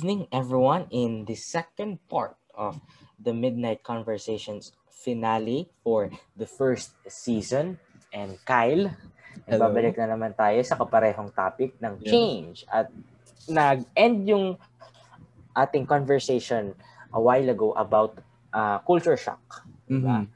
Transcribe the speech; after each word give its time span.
evening, 0.00 0.24
everyone, 0.32 0.88
in 0.88 1.28
the 1.28 1.36
second 1.36 2.00
part 2.08 2.32
of 2.56 2.80
the 3.20 3.36
Midnight 3.36 3.84
Conversations 3.84 4.72
finale 4.88 5.68
for 5.84 6.08
the 6.32 6.48
first 6.48 6.96
season. 7.04 7.76
And 8.08 8.40
Kyle, 8.48 8.96
Hello. 9.44 9.68
babalik 9.68 10.00
na 10.00 10.08
naman 10.08 10.32
tayo 10.32 10.56
sa 10.64 10.80
kaparehong 10.80 11.36
topic 11.36 11.76
ng 11.84 12.00
change. 12.00 12.64
At 12.72 12.88
nag-end 13.44 14.24
yung 14.24 14.56
ating 15.52 15.84
conversation 15.84 16.72
a 17.12 17.20
while 17.20 17.52
ago 17.52 17.76
about 17.76 18.16
uh, 18.56 18.80
culture 18.88 19.20
shock. 19.20 19.68
Diba? 19.84 20.24
Mhm. 20.24 20.32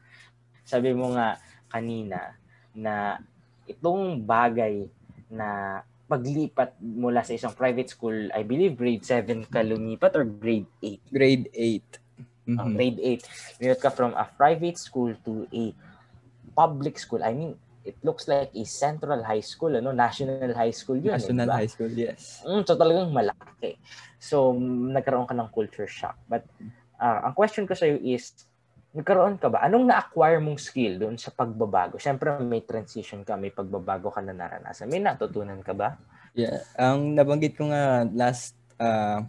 Sabi 0.68 0.92
mo 0.92 1.16
nga 1.16 1.40
kanina 1.72 2.36
na 2.76 3.16
itong 3.64 4.28
bagay 4.28 4.84
na 5.32 5.80
paglipat 6.04 6.76
mula 6.80 7.24
sa 7.24 7.32
isang 7.32 7.56
private 7.56 7.88
school, 7.88 8.28
I 8.30 8.44
believe 8.44 8.76
grade 8.76 9.04
7 9.04 9.48
ka 9.48 9.64
lumipat 9.64 10.12
or 10.16 10.24
grade 10.28 10.68
8? 10.82 11.00
Grade 11.08 11.46
8. 11.52 11.88
Mhm. 12.44 12.58
Uh, 12.60 12.68
grade 12.76 13.00
8. 13.00 13.22
Lumipat 13.60 13.80
ka 13.80 13.90
from 13.90 14.12
a 14.12 14.28
private 14.28 14.76
school 14.76 15.16
to 15.24 15.48
a 15.48 15.72
public 16.52 17.00
school. 17.00 17.24
I 17.24 17.32
mean, 17.32 17.56
it 17.84 17.96
looks 18.00 18.28
like 18.28 18.52
a 18.52 18.64
central 18.64 19.20
high 19.24 19.44
school, 19.44 19.76
ano, 19.76 19.92
national 19.92 20.52
high 20.56 20.72
school 20.72 20.96
yun. 20.96 21.12
eh, 21.12 21.20
National 21.20 21.48
diba? 21.48 21.56
High 21.60 21.72
School, 21.72 21.92
yes. 21.92 22.40
Mm, 22.44 22.62
so 22.64 22.72
talagang 22.80 23.12
malaki. 23.12 23.76
So, 24.16 24.56
nagkaroon 24.56 25.28
ka 25.28 25.36
ng 25.36 25.52
culture 25.52 25.88
shock. 25.88 26.16
But, 26.24 26.48
ah, 26.96 27.28
ang 27.28 27.36
question 27.36 27.68
ko 27.68 27.76
sa'yo 27.76 28.00
is, 28.00 28.32
nagkaroon 28.94 29.36
ka 29.42 29.50
ba? 29.50 29.66
Anong 29.66 29.90
na-acquire 29.90 30.38
mong 30.38 30.62
skill 30.62 31.02
doon 31.02 31.18
sa 31.18 31.34
pagbabago? 31.34 31.98
Siyempre, 31.98 32.30
may 32.46 32.62
transition 32.62 33.26
ka, 33.26 33.34
may 33.34 33.50
pagbabago 33.50 34.14
ka 34.14 34.22
na 34.22 34.30
naranasan. 34.30 34.86
May 34.86 35.02
natutunan 35.02 35.58
ka 35.66 35.74
ba? 35.74 35.98
Yeah. 36.38 36.62
Ang 36.78 37.18
nabanggit 37.18 37.58
ko 37.58 37.74
nga 37.74 38.06
last 38.14 38.54
uh, 38.78 39.26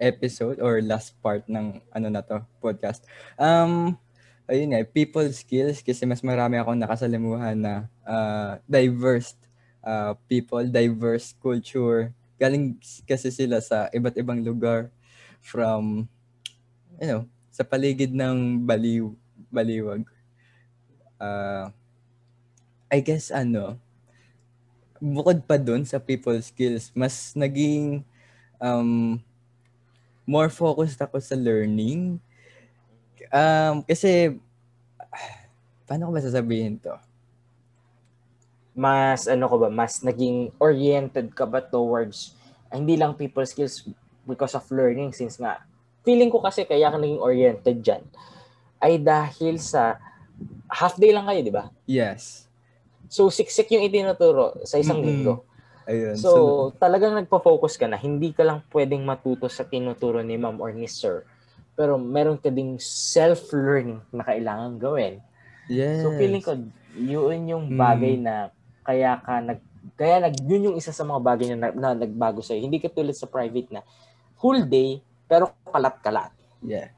episode 0.00 0.64
or 0.64 0.80
last 0.80 1.12
part 1.20 1.44
ng 1.44 1.84
ano 1.92 2.08
na 2.08 2.24
to, 2.24 2.40
podcast. 2.64 3.04
Um, 3.36 4.00
ayun 4.48 4.72
nga, 4.72 4.80
people 4.88 5.28
skills 5.30 5.84
kasi 5.84 6.08
mas 6.08 6.24
marami 6.24 6.56
akong 6.56 6.80
nakasalimuhan 6.80 7.56
na 7.60 7.74
uh, 8.08 8.56
diverse 8.64 9.36
uh, 9.84 10.16
people, 10.24 10.64
diverse 10.64 11.36
culture. 11.36 12.16
Galing 12.40 12.80
kasi 13.04 13.28
sila 13.28 13.60
sa 13.60 13.92
iba't 13.92 14.16
ibang 14.16 14.40
lugar 14.40 14.88
from, 15.44 16.08
you 16.96 17.08
know, 17.12 17.22
sa 17.52 17.62
paligid 17.62 18.16
ng 18.16 18.64
baliw, 18.64 19.12
baliwag. 19.52 20.08
Uh, 21.20 21.68
I 22.88 23.04
guess 23.04 23.28
ano, 23.28 23.76
bukod 24.96 25.44
pa 25.44 25.60
dun 25.60 25.84
sa 25.84 26.00
people 26.00 26.38
skills, 26.40 26.88
mas 26.96 27.36
naging 27.36 28.00
um, 28.56 29.20
more 30.24 30.48
focused 30.48 31.02
ako 31.02 31.20
sa 31.20 31.36
learning. 31.36 32.16
Um, 33.28 33.84
kasi, 33.84 34.38
paano 35.84 36.08
ko 36.08 36.12
ba 36.14 36.22
sasabihin 36.24 36.80
to? 36.80 36.94
Mas, 38.72 39.28
ano 39.28 39.44
ko 39.50 39.60
ba, 39.60 39.68
mas 39.68 40.00
naging 40.00 40.48
oriented 40.56 41.34
ka 41.36 41.44
ba 41.44 41.60
towards, 41.60 42.32
ah, 42.72 42.80
hindi 42.80 42.96
lang 42.96 43.12
people 43.12 43.44
skills 43.44 43.84
because 44.24 44.56
of 44.56 44.64
learning 44.72 45.12
since 45.12 45.36
nga, 45.36 45.60
feeling 46.02 46.30
ko 46.30 46.42
kasi 46.42 46.66
kaya 46.66 46.90
ka 46.90 46.98
naging 46.98 47.22
oriented 47.22 47.78
dyan, 47.82 48.02
ay 48.82 48.98
dahil 48.98 49.58
sa 49.62 49.98
half 50.66 50.98
day 50.98 51.14
lang 51.14 51.26
kayo, 51.26 51.40
di 51.42 51.52
ba? 51.54 51.70
Yes. 51.86 52.50
So, 53.06 53.28
siksik 53.28 53.70
yung 53.70 53.86
itinuturo 53.86 54.58
sa 54.66 54.80
isang 54.80 54.98
Mm-mm. 54.98 55.08
linggo. 55.08 55.34
Ayun. 55.86 56.14
So, 56.14 56.30
talagang 56.78 57.14
nagpo-focus 57.18 57.76
ka 57.76 57.86
na. 57.90 57.98
Hindi 57.98 58.30
ka 58.32 58.42
lang 58.46 58.62
pwedeng 58.70 59.02
matuto 59.02 59.50
sa 59.50 59.66
tinuturo 59.66 60.22
ni 60.22 60.38
ma'am 60.38 60.58
or 60.62 60.70
ni 60.72 60.86
sir. 60.86 61.26
Pero 61.74 61.98
meron 61.98 62.38
ka 62.38 62.48
ding 62.48 62.78
self-learning 62.80 64.00
na 64.14 64.22
kailangan 64.24 64.78
gawin. 64.78 65.20
yes. 65.68 66.02
So, 66.02 66.14
feeling 66.16 66.42
ko, 66.42 66.56
yun 66.96 67.48
yung 67.48 67.64
Mm. 67.72 67.78
bagay 67.78 68.14
na 68.20 68.34
kaya 68.82 69.18
ka 69.22 69.38
nag 69.40 69.60
kaya 69.98 70.22
nag 70.22 70.34
yun 70.46 70.72
yung 70.72 70.76
isa 70.78 70.94
sa 70.94 71.02
mga 71.02 71.20
bagay 71.22 71.46
na, 71.54 71.74
na, 71.74 71.90
nagbago 71.94 72.38
sa'yo. 72.38 72.62
Hindi 72.62 72.78
ka 72.78 72.90
tulad 72.90 73.14
sa 73.14 73.26
private 73.26 73.70
na 73.74 73.82
whole 74.38 74.62
day 74.62 75.02
pero 75.32 75.56
kalat-kalat. 75.64 76.28
Yeah. 76.60 76.92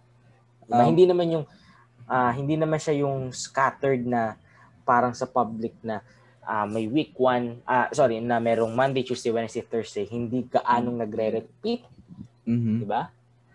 Diba? 0.67 0.83
Um, 0.83 0.91
hindi 0.91 1.06
naman 1.06 1.27
yung 1.31 1.45
ah, 2.11 2.34
hindi 2.34 2.59
naman 2.59 2.83
siya 2.83 3.06
yung 3.06 3.31
scattered 3.31 4.03
na 4.03 4.34
parang 4.83 5.15
sa 5.15 5.31
public 5.31 5.78
na 5.87 6.03
ah, 6.43 6.67
may 6.67 6.91
week 6.91 7.15
one, 7.15 7.62
ah, 7.65 7.87
sorry, 7.94 8.19
na 8.19 8.43
merong 8.43 8.75
Monday, 8.75 9.06
Tuesday, 9.06 9.31
Wednesday, 9.31 9.65
Thursday, 9.65 10.05
hindi 10.11 10.44
gaanong 10.44 11.00
nagre-repeat, 11.06 11.87
mhm, 12.44 12.84
di 12.84 12.87
ba? 12.89 13.09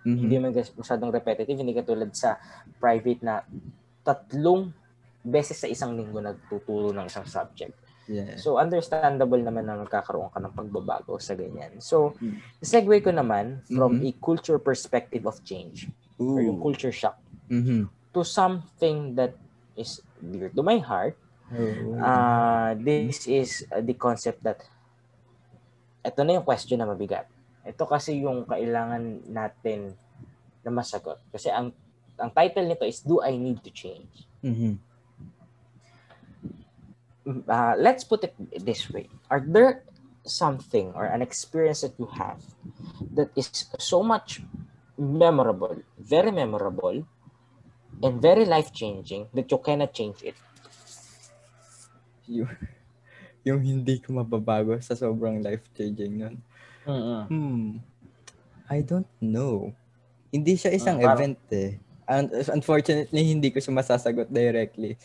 mhm. 0.07 0.17
Hindi 0.25 0.35
man 0.41 0.51
masyadong 0.55 1.13
repetitive, 1.13 1.59
hindi 1.59 1.75
katulad 1.77 2.09
sa 2.15 2.41
private 2.81 3.21
na 3.21 3.45
tatlong 4.01 4.73
beses 5.21 5.59
sa 5.59 5.67
isang 5.69 5.93
linggo 5.93 6.17
nagtuturo 6.17 6.95
ng 6.95 7.05
isang 7.05 7.27
subject. 7.27 7.75
Yeah. 8.09 8.41
So 8.41 8.57
understandable 8.57 9.37
naman 9.37 9.69
na 9.69 9.77
magkakaroon 9.77 10.33
ka 10.33 10.41
ng 10.41 10.57
pagbabago 10.57 11.21
sa 11.21 11.37
ganyan. 11.37 11.77
So, 11.77 12.17
Mm. 12.17 12.41
segue 12.57 12.97
ko 13.05 13.13
naman 13.13 13.61
from 13.69 14.01
Mhm. 14.01 14.09
a 14.09 14.11
culture 14.17 14.57
perspective 14.57 15.29
of 15.29 15.37
change 15.45 15.85
or 16.17 16.41
yung 16.41 16.57
Ooh. 16.57 16.65
culture 16.65 16.91
shock 16.91 17.21
Mhm. 17.45 17.85
to 18.11 18.25
something 18.25 19.13
that 19.13 19.37
is 19.77 20.01
dear 20.17 20.49
to 20.49 20.65
my 20.65 20.81
heart. 20.81 21.13
Uh, 22.01 22.73
this 22.77 23.25
is 23.25 23.65
uh, 23.69 23.81
the 23.81 23.93
concept 23.93 24.41
that 24.41 24.61
ito 26.01 26.21
na 26.25 26.37
yung 26.37 26.45
question 26.45 26.81
na 26.81 26.89
mabigat. 26.89 27.29
Ito 27.61 27.85
kasi 27.85 28.25
yung 28.25 28.45
kailangan 28.49 29.29
natin 29.29 29.93
na 30.65 30.71
masagot. 30.73 31.21
Kasi 31.29 31.53
ang 31.53 31.73
ang 32.19 32.33
title 32.33 32.67
nito 32.67 32.83
is 32.83 32.99
Do 33.05 33.21
I 33.21 33.37
Need 33.37 33.63
to 33.63 33.71
Change? 33.71 34.27
Mhm. 34.43 34.88
Uh, 37.29 37.75
let's 37.77 38.03
put 38.03 38.23
it 38.25 38.33
this 38.65 38.89
way 38.89 39.05
are 39.29 39.43
there 39.45 39.83
something 40.25 40.91
or 40.97 41.05
an 41.05 41.21
experience 41.21 41.81
that 41.81 41.93
you 41.97 42.05
have 42.17 42.41
that 43.13 43.29
is 43.37 43.69
so 43.79 44.03
much 44.03 44.41
memorable 44.97 45.77
very 45.97 46.31
memorable 46.31 47.05
and 48.03 48.21
very 48.21 48.45
life 48.45 48.73
changing 48.73 49.27
that 49.33 49.49
you 49.49 49.57
cannot 49.57 49.93
change 49.93 50.21
it 50.23 50.35
yung, 52.29 52.49
yung 53.47 53.59
hindi 53.65 53.97
ko 53.97 54.13
mababago 54.13 54.77
sa 54.79 54.93
sobrang 54.93 55.41
life-changing 55.41 56.13
nun. 56.21 56.35
Hmm. 56.85 57.81
I 58.69 58.85
don't 58.85 59.09
know. 59.17 59.73
Hindi 60.29 60.53
siya 60.53 60.69
isang 60.69 61.01
parang- 61.01 61.17
event 61.33 61.41
eh. 61.49 61.81
Un- 62.09 62.33
unfortunately, 62.53 63.21
hindi 63.21 63.49
ko 63.53 63.61
siya 63.61 63.73
masasagot 63.73 64.29
directly. 64.29 64.97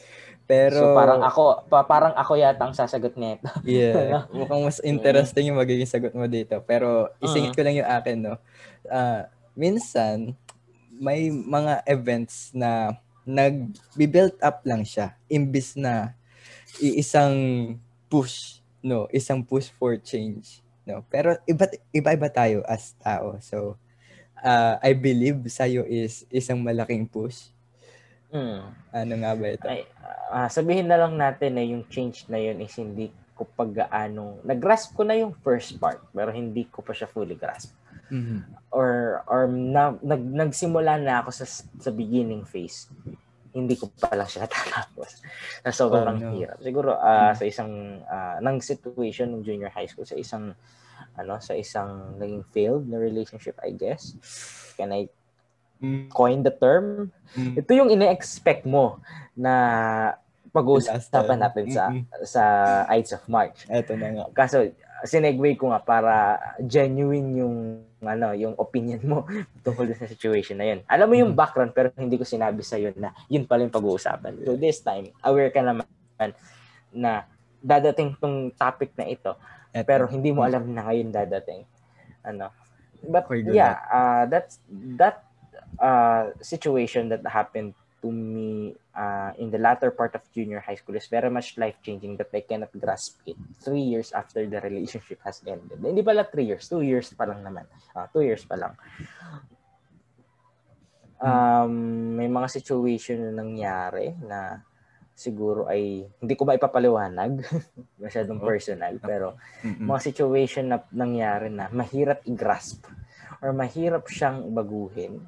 Pero, 0.44 0.76
so 0.76 0.92
parang 0.92 1.24
ako 1.24 1.64
pa, 1.72 1.88
parang 1.88 2.12
ako 2.12 2.36
yata 2.36 2.68
ang 2.68 2.76
sasagot 2.76 3.16
nito 3.16 3.48
yeah, 3.64 4.28
mukhang 4.36 4.60
mas 4.60 4.76
interesting 4.84 5.48
yung 5.48 5.56
magiging 5.56 5.88
sagot 5.88 6.12
mo 6.12 6.28
dito. 6.28 6.60
Pero, 6.68 7.08
isingit 7.24 7.56
ko 7.56 7.64
lang 7.64 7.80
yung 7.80 7.88
akin, 7.88 8.16
no? 8.20 8.36
Ah, 8.92 9.32
minsan, 9.56 10.36
may 11.00 11.32
mga 11.32 11.80
events 11.88 12.52
na 12.52 12.92
nag-build 13.24 14.36
up 14.44 14.60
lang 14.68 14.84
siya. 14.84 15.16
Imbis 15.32 15.80
na 15.80 16.12
iisang 16.78 17.36
push, 18.12 18.60
no? 18.84 19.08
Isang 19.10 19.40
push 19.40 19.72
for 19.72 19.96
change. 19.96 20.60
No? 20.84 21.00
Pero 21.08 21.40
iba 21.48 21.64
iba-iba 21.90 22.28
tayo 22.28 22.60
as 22.68 22.92
tao. 23.00 23.40
So, 23.40 23.80
ah, 24.44 24.76
I 24.84 24.92
believe 24.92 25.48
sa'yo 25.48 25.88
is 25.88 26.28
isang 26.28 26.60
malaking 26.60 27.08
push. 27.08 27.48
Mm. 28.34 28.62
Ano 28.90 29.12
nga 29.22 29.32
ba 29.38 29.46
ito? 29.46 29.66
Ay, 29.70 29.86
ah, 30.28 30.50
sabihin 30.50 30.90
na 30.90 30.98
lang 30.98 31.14
natin 31.14 31.54
na 31.54 31.62
yung 31.62 31.86
change 31.86 32.26
na 32.26 32.36
yun 32.36 32.58
is 32.58 32.74
hindi 32.74 33.14
ko 33.34 33.46
pag-gaanong 33.46 34.42
nag-grasp 34.42 34.94
ko 34.94 35.02
na 35.02 35.14
yung 35.14 35.34
first 35.42 35.78
part 35.78 35.98
pero 36.10 36.30
hindi 36.30 36.66
ko 36.66 36.82
pa 36.82 36.94
siya 36.94 37.10
fully 37.10 37.34
grasp 37.34 37.74
Mhm. 38.10 38.70
or 38.70 39.22
or 39.26 39.46
na, 39.48 39.94
nag, 39.98 40.22
nagsimula 40.22 40.98
na 40.98 41.22
ako 41.22 41.30
sa 41.34 41.46
sa 41.78 41.90
beginning 41.90 42.46
phase 42.46 42.86
hindi 43.50 43.74
ko 43.74 43.90
pa 43.90 44.14
lang 44.14 44.26
siya 44.26 44.44
natapos 44.46 45.18
na 45.62 45.70
sobrang 45.70 46.18
Oh, 46.18 46.30
no. 46.30 46.30
hirap 46.36 46.58
siguro 46.58 46.94
ah, 46.94 47.34
sa 47.34 47.42
isang 47.42 47.70
ah, 48.06 48.38
ng 48.38 48.58
situation 48.62 49.30
ng 49.30 49.42
junior 49.42 49.70
high 49.70 49.86
school 49.86 50.06
sa 50.06 50.14
isang 50.14 50.54
ano 51.14 51.34
sa 51.42 51.54
isang 51.54 52.14
naging 52.14 52.46
failed 52.50 52.86
na 52.86 52.98
relationship 52.98 53.58
I 53.62 53.74
guess 53.74 54.14
can 54.74 54.90
I 54.90 55.10
Mm, 55.82 56.06
coin 56.14 56.40
the 56.40 56.54
term 56.54 57.10
mm. 57.34 57.58
ito 57.58 57.70
yung 57.74 57.90
ine-expect 57.90 58.62
mo 58.62 59.02
na 59.34 59.52
pag-uusapan 60.54 61.38
natin 61.42 61.66
sa 61.66 61.90
sa 62.22 62.42
Ides 62.94 63.18
of 63.18 63.26
March 63.26 63.66
Eto 63.66 63.98
na 63.98 64.14
nga. 64.14 64.24
Kaso 64.30 64.70
sinegway 65.02 65.58
ko 65.58 65.74
nga 65.74 65.82
para 65.82 66.38
genuine 66.62 67.42
yung 67.42 67.56
ano, 68.04 68.30
yung 68.36 68.54
opinion 68.54 69.02
mo 69.02 69.18
tungkol 69.66 69.90
sa 69.92 70.06
situation 70.06 70.62
na 70.62 70.70
yun. 70.70 70.80
Alam 70.86 71.06
mo 71.10 71.14
yung 71.18 71.32
background 71.34 71.74
pero 71.74 71.90
hindi 71.98 72.14
ko 72.14 72.22
sinabi 72.22 72.62
sa 72.62 72.78
na 72.94 73.10
yun 73.26 73.50
pala 73.50 73.66
yung 73.66 73.74
pag-uusapan. 73.74 74.46
So 74.46 74.54
this 74.54 74.78
time, 74.78 75.10
aware 75.26 75.50
ka 75.50 75.58
naman 75.58 75.90
na 76.94 77.26
dadating 77.58 78.14
tong 78.22 78.54
topic 78.54 78.94
na 78.94 79.10
ito 79.10 79.34
Eto. 79.74 79.88
pero 79.88 80.06
hindi 80.06 80.30
mo 80.30 80.46
alam 80.46 80.70
na 80.70 80.86
ngayon 80.86 81.10
dadating. 81.10 81.66
Ano? 82.22 82.54
But 83.04 83.26
yeah, 83.50 83.84
uh, 83.90 84.24
that's 84.30 84.62
that 84.96 85.26
uh, 85.78 86.30
situation 86.40 87.08
that 87.08 87.24
happened 87.26 87.74
to 88.04 88.12
me 88.12 88.76
uh, 88.92 89.32
in 89.40 89.48
the 89.48 89.56
latter 89.56 89.90
part 89.90 90.12
of 90.14 90.20
junior 90.36 90.60
high 90.60 90.76
school 90.76 90.94
is 90.94 91.08
very 91.08 91.32
much 91.32 91.56
life-changing 91.56 92.20
that 92.20 92.28
I 92.34 92.44
cannot 92.44 92.68
grasp 92.76 93.24
it 93.24 93.36
three 93.64 93.80
years 93.80 94.12
after 94.12 94.44
the 94.44 94.60
relationship 94.60 95.24
has 95.24 95.40
ended. 95.48 95.80
Hindi 95.80 96.04
pala 96.04 96.28
three 96.28 96.44
years, 96.44 96.68
two 96.68 96.84
years 96.84 97.08
pa 97.16 97.24
lang 97.24 97.40
naman. 97.40 97.64
Uh, 97.96 98.04
two 98.12 98.20
years 98.20 98.44
pa 98.44 98.60
lang. 98.60 98.76
Um, 101.24 101.72
may 102.20 102.28
mga 102.28 102.52
situation 102.52 103.24
na 103.24 103.40
nangyari 103.40 104.12
na 104.20 104.60
siguro 105.16 105.70
ay 105.70 106.04
hindi 106.20 106.34
ko 106.34 106.44
ba 106.44 106.58
ipapaliwanag 106.58 107.40
masyadong 108.02 108.42
oh. 108.42 108.44
personal 108.44 108.98
pero 108.98 109.38
mga 109.62 110.00
situation 110.02 110.66
na 110.66 110.82
nangyari 110.90 111.48
na 111.48 111.70
mahirap 111.70 112.20
i-grasp 112.26 112.82
or 113.38 113.54
mahirap 113.54 114.10
siyang 114.10 114.50
baguhin 114.50 115.22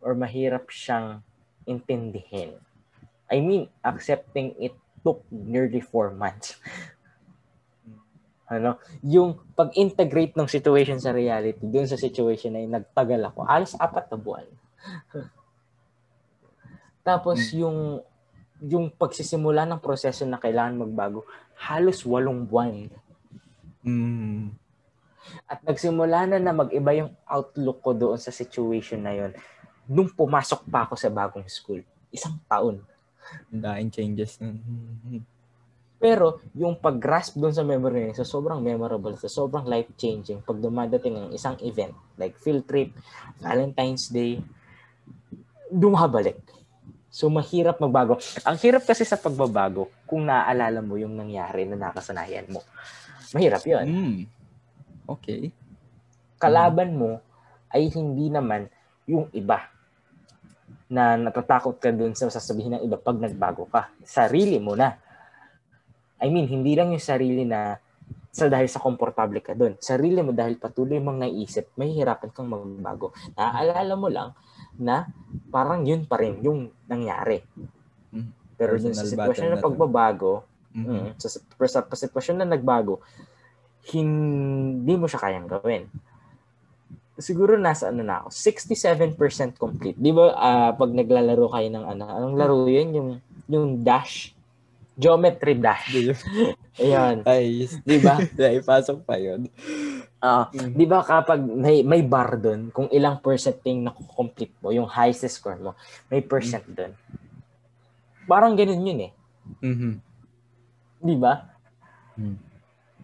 or 0.00 0.14
mahirap 0.14 0.68
siyang 0.70 1.22
intindihin. 1.66 2.56
I 3.26 3.42
mean, 3.42 3.68
accepting 3.82 4.54
it 4.60 4.74
took 5.02 5.22
nearly 5.30 5.82
four 5.82 6.14
months. 6.14 6.58
ano, 8.46 8.78
yung 9.02 9.42
pag-integrate 9.58 10.38
ng 10.38 10.46
situation 10.46 11.02
sa 11.02 11.10
reality, 11.10 11.58
dun 11.66 11.90
sa 11.90 11.98
situation 11.98 12.54
na 12.54 12.62
yung 12.62 12.74
nagtagal 12.78 13.18
ako, 13.34 13.42
alas 13.42 13.74
apat 13.74 14.06
na 14.06 14.18
buwan. 14.18 14.46
Tapos 17.06 17.38
mm. 17.50 17.58
yung 17.58 17.78
yung 18.62 18.86
pagsisimula 18.88 19.68
ng 19.68 19.82
proseso 19.82 20.24
na 20.24 20.40
kailangan 20.40 20.86
magbago, 20.86 21.26
halos 21.58 22.06
walong 22.06 22.46
buwan. 22.46 22.88
Mm. 23.82 24.54
At 25.50 25.60
nagsimula 25.66 26.30
na 26.30 26.38
na 26.38 26.54
mag-iba 26.54 26.94
yung 26.94 27.10
outlook 27.26 27.82
ko 27.82 27.92
doon 27.98 28.18
sa 28.18 28.30
situation 28.30 29.02
na 29.02 29.12
yon 29.12 29.32
nung 29.86 30.10
pumasok 30.10 30.66
pa 30.66 30.86
ako 30.86 30.94
sa 30.98 31.08
bagong 31.10 31.46
school. 31.46 31.80
Isang 32.10 32.38
taon. 32.46 32.82
Daing 33.50 33.90
changes. 33.90 34.38
Pero 35.96 36.44
yung 36.52 36.76
pag-grasp 36.76 37.40
doon 37.40 37.56
sa 37.56 37.64
memory 37.64 38.12
niya, 38.12 38.20
so 38.22 38.38
sobrang 38.38 38.60
memorable, 38.60 39.16
so 39.16 39.26
sobrang 39.26 39.64
life-changing 39.64 40.44
pag 40.44 40.60
dumadating 40.60 41.16
ng 41.16 41.30
isang 41.32 41.56
event 41.64 41.96
like 42.20 42.36
field 42.38 42.68
trip, 42.68 42.92
Valentine's 43.40 44.12
Day, 44.12 44.38
dumabalik 45.72 46.36
So 47.16 47.32
mahirap 47.32 47.80
magbago. 47.80 48.20
Ang 48.44 48.60
hirap 48.60 48.84
kasi 48.84 49.08
sa 49.08 49.16
pagbabago 49.16 49.88
kung 50.04 50.28
naaalala 50.28 50.84
mo 50.84 51.00
yung 51.00 51.16
nangyari 51.16 51.64
na 51.64 51.88
nakasanayan 51.88 52.44
mo. 52.52 52.60
Mahirap 53.32 53.64
'yon. 53.64 53.86
Mm. 53.88 54.18
Okay. 55.08 55.48
Kalaban 56.36 56.92
mo 56.92 57.16
ay 57.72 57.88
hindi 57.88 58.28
naman 58.28 58.68
yung 59.08 59.32
iba 59.32 59.64
na 60.86 61.18
natatakot 61.18 61.82
ka 61.82 61.90
dun 61.90 62.14
sa 62.14 62.30
sasabihin 62.30 62.78
ng 62.78 62.82
iba 62.86 62.94
pag 62.98 63.18
nagbago 63.18 63.66
ka. 63.66 63.90
Sarili 64.06 64.62
mo 64.62 64.78
na. 64.78 64.94
I 66.22 66.30
mean, 66.30 66.46
hindi 66.46 66.78
lang 66.78 66.94
yung 66.94 67.02
sarili 67.02 67.42
na 67.42 67.76
sa 68.36 68.52
dahil 68.52 68.68
sa 68.68 68.84
komportable 68.84 69.40
ka 69.40 69.56
dun. 69.56 69.80
Sarili 69.80 70.20
mo 70.20 70.30
dahil 70.30 70.60
patuloy 70.60 71.00
mong 71.00 71.24
naisip, 71.24 71.72
mahihirapan 71.80 72.30
kang 72.30 72.52
magbago. 72.52 73.16
Naaalala 73.32 73.94
mo 73.96 74.08
lang 74.12 74.36
na 74.76 75.08
parang 75.48 75.82
yun 75.88 76.04
pa 76.04 76.20
rin 76.20 76.44
yung 76.44 76.68
nangyari. 76.84 77.40
Mm-hmm. 77.40 78.60
Pero 78.60 78.76
dun 78.76 78.92
sa 78.92 79.08
sitwasyon 79.08 79.56
na 79.56 79.64
pagbabago, 79.64 80.44
mm-hmm. 80.76 81.16
sa, 81.16 81.28
sa, 81.32 81.80
sa 81.80 81.96
sitwasyon 81.96 82.44
na 82.44 82.48
nagbago, 82.52 83.00
hindi 83.96 84.94
mo 85.00 85.08
siya 85.08 85.22
kayang 85.22 85.48
gawin. 85.48 85.88
Siguro 87.16 87.56
nasa 87.56 87.88
ano 87.88 88.04
na 88.04 88.24
ako, 88.24 88.28
67% 88.32 89.56
complete. 89.56 89.96
Di 89.96 90.12
ba 90.12 90.36
uh, 90.36 90.70
pag 90.76 90.90
naglalaro 90.92 91.48
kayo 91.48 91.68
ng 91.72 91.84
ano, 91.96 92.02
anong 92.04 92.36
laro 92.36 92.68
yun? 92.68 92.88
Yung, 92.92 93.10
yung 93.48 93.66
dash? 93.80 94.36
Geometry 94.96 95.56
dash. 95.56 95.92
Ayun. 96.80 97.24
Ay, 97.24 97.68
di 97.84 97.98
ba? 98.00 98.20
Ipasok 98.60 99.04
pa 99.04 99.16
yun. 99.16 99.48
Uh, 100.16 100.48
mm. 100.48 100.72
'Di 100.72 100.86
ba 100.88 101.04
kapag 101.04 101.44
may, 101.44 101.84
may 101.84 102.00
bar 102.00 102.40
doon, 102.40 102.72
kung 102.72 102.88
ilang 102.88 103.20
percent 103.20 103.60
yung 103.68 103.84
na-complete 103.84 104.56
mo, 104.64 104.72
yung 104.72 104.88
highest 104.88 105.28
score 105.28 105.60
mo, 105.60 105.76
may 106.08 106.24
percent 106.24 106.64
mm. 106.64 106.72
doon. 106.72 106.92
Parang 108.24 108.56
ganun 108.56 108.80
yun 108.80 109.00
eh. 109.06 109.12
Mm-hmm. 109.60 109.94
'Di 111.04 111.16
ba? 111.20 111.34
Mm. 112.16 112.45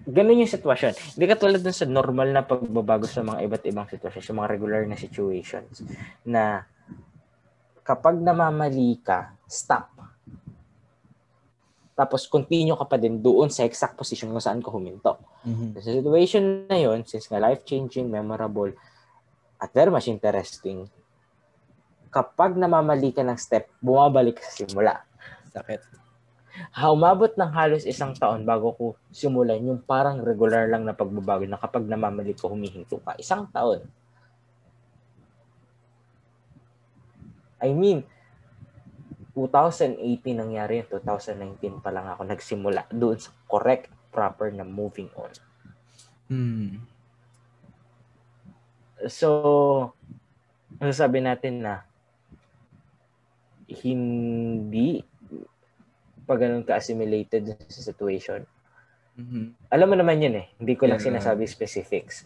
Ganun 0.03 0.43
yung 0.43 0.51
sitwasyon. 0.51 1.15
Hindi 1.15 1.27
ka 1.31 1.37
tulad 1.39 1.63
dun 1.63 1.77
sa 1.77 1.87
normal 1.87 2.35
na 2.35 2.43
pagbabago 2.43 3.07
sa 3.07 3.23
mga 3.23 3.47
iba't 3.47 3.65
ibang 3.71 3.87
sitwasyon, 3.87 4.23
sa 4.23 4.35
mga 4.35 4.51
regular 4.51 4.83
na 4.87 4.99
situations 4.99 5.87
na 6.27 6.67
kapag 7.87 8.19
namamali 8.19 8.99
ka, 8.99 9.35
stop 9.47 9.93
tapos 11.93 12.25
continue 12.25 12.73
ka 12.73 12.89
pa 12.89 12.97
din 12.97 13.21
doon 13.21 13.53
sa 13.53 13.69
exact 13.69 13.95
position 14.01 14.33
kung 14.33 14.41
saan 14.41 14.65
ka 14.65 14.73
huminto. 14.73 15.21
Mm-hmm. 15.45 15.69
Sa 15.77 15.91
situation 15.93 16.45
na 16.67 16.79
yon, 16.81 17.05
since 17.05 17.29
nga 17.29 17.39
life-changing, 17.39 18.09
memorable, 18.09 18.73
at 19.61 19.71
very 19.77 19.93
much 19.93 20.09
interesting, 20.09 20.89
kapag 22.09 22.57
namamali 22.57 23.13
ka 23.13 23.21
ng 23.21 23.37
step, 23.37 23.69
bumabalik 23.79 24.41
sa 24.41 24.51
simula. 24.51 25.05
Sakit. 25.53 26.02
Ha, 26.53 26.93
umabot 26.93 27.33
ng 27.33 27.53
halos 27.57 27.89
isang 27.89 28.13
taon 28.13 28.45
bago 28.45 28.77
ko 28.77 28.85
simulan 29.09 29.61
yung 29.65 29.81
parang 29.81 30.21
regular 30.21 30.69
lang 30.69 30.85
na 30.85 30.93
pagbabago 30.93 31.49
na 31.49 31.57
kapag 31.57 31.89
namamali 31.89 32.37
ko, 32.37 32.53
humihinto 32.53 33.01
ka. 33.01 33.17
Isang 33.17 33.49
taon. 33.49 33.85
I 37.63 37.71
mean, 37.73 38.05
2018 39.33 39.97
nangyari 40.37 40.85
yun, 40.85 40.89
2019 40.93 41.81
pa 41.81 41.89
lang 41.89 42.05
ako 42.05 42.29
nagsimula 42.29 42.85
doon 42.93 43.17
sa 43.17 43.33
correct, 43.49 43.89
proper 44.13 44.53
na 44.53 44.67
moving 44.67 45.09
on. 45.17 45.33
Hmm. 46.29 46.85
So, 49.09 49.29
sabi 50.79 51.25
natin 51.25 51.65
na 51.65 51.89
hindi 53.73 55.01
pag 56.33 56.49
ganun 56.49 56.65
ka-assimilated 56.65 57.61
sa 57.69 57.81
situation. 57.85 58.49
Mm-hmm. 59.21 59.69
Alam 59.69 59.89
mo 59.93 59.97
naman 60.01 60.25
yun 60.25 60.41
eh. 60.41 60.49
Hindi 60.57 60.81
ko 60.81 60.89
lang 60.89 60.97
yeah, 60.97 61.13
sinasabi 61.13 61.45
specifics. 61.45 62.25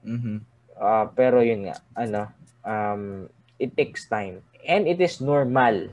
Mm-hmm. 0.00 0.40
Uh, 0.80 1.04
pero 1.12 1.44
yun 1.44 1.68
nga, 1.68 1.76
ano, 1.92 2.32
um, 2.64 3.28
it 3.60 3.76
takes 3.76 4.08
time 4.08 4.40
and 4.64 4.88
it 4.88 4.96
is 4.96 5.20
normal. 5.20 5.92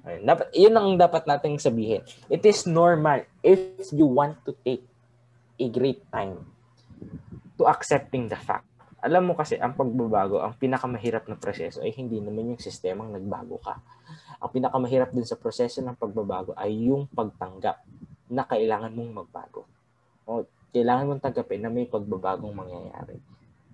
Dapat, 0.00 0.48
yun 0.56 0.72
ang 0.72 0.96
dapat 0.96 1.28
nating 1.28 1.60
sabihin. 1.60 2.00
It 2.32 2.40
is 2.48 2.64
normal 2.64 3.28
if 3.44 3.60
you 3.92 4.08
want 4.08 4.40
to 4.48 4.56
take 4.64 4.80
a 5.60 5.66
great 5.68 6.00
time 6.08 6.48
to 7.60 7.68
accepting 7.68 8.32
the 8.32 8.40
fact. 8.40 8.64
Alam 9.00 9.32
mo 9.32 9.34
kasi, 9.36 9.56
ang 9.56 9.72
pagbabago, 9.72 10.44
ang 10.44 10.52
pinakamahirap 10.60 11.24
na 11.28 11.36
proseso 11.40 11.80
ay 11.80 11.96
hindi 11.96 12.20
naman 12.20 12.52
yung 12.52 12.60
sistemang 12.60 13.12
nagbago 13.12 13.56
ka. 13.60 13.80
Ang 14.40 14.50
pinakamahirap 14.52 15.12
din 15.16 15.24
sa 15.24 15.40
proseso 15.40 15.80
ng 15.80 15.96
pagbabago 15.96 16.52
ay 16.56 16.88
yung 16.92 17.08
pagtanggap 17.08 17.80
na 18.28 18.44
kailangan 18.44 18.92
mong 18.92 19.24
magbago. 19.24 19.64
O 20.28 20.44
kailangan 20.70 21.08
mong 21.10 21.22
tanggapin 21.24 21.64
na 21.64 21.72
may 21.72 21.88
pagbabagong 21.88 22.54
mangyayari. 22.54 23.18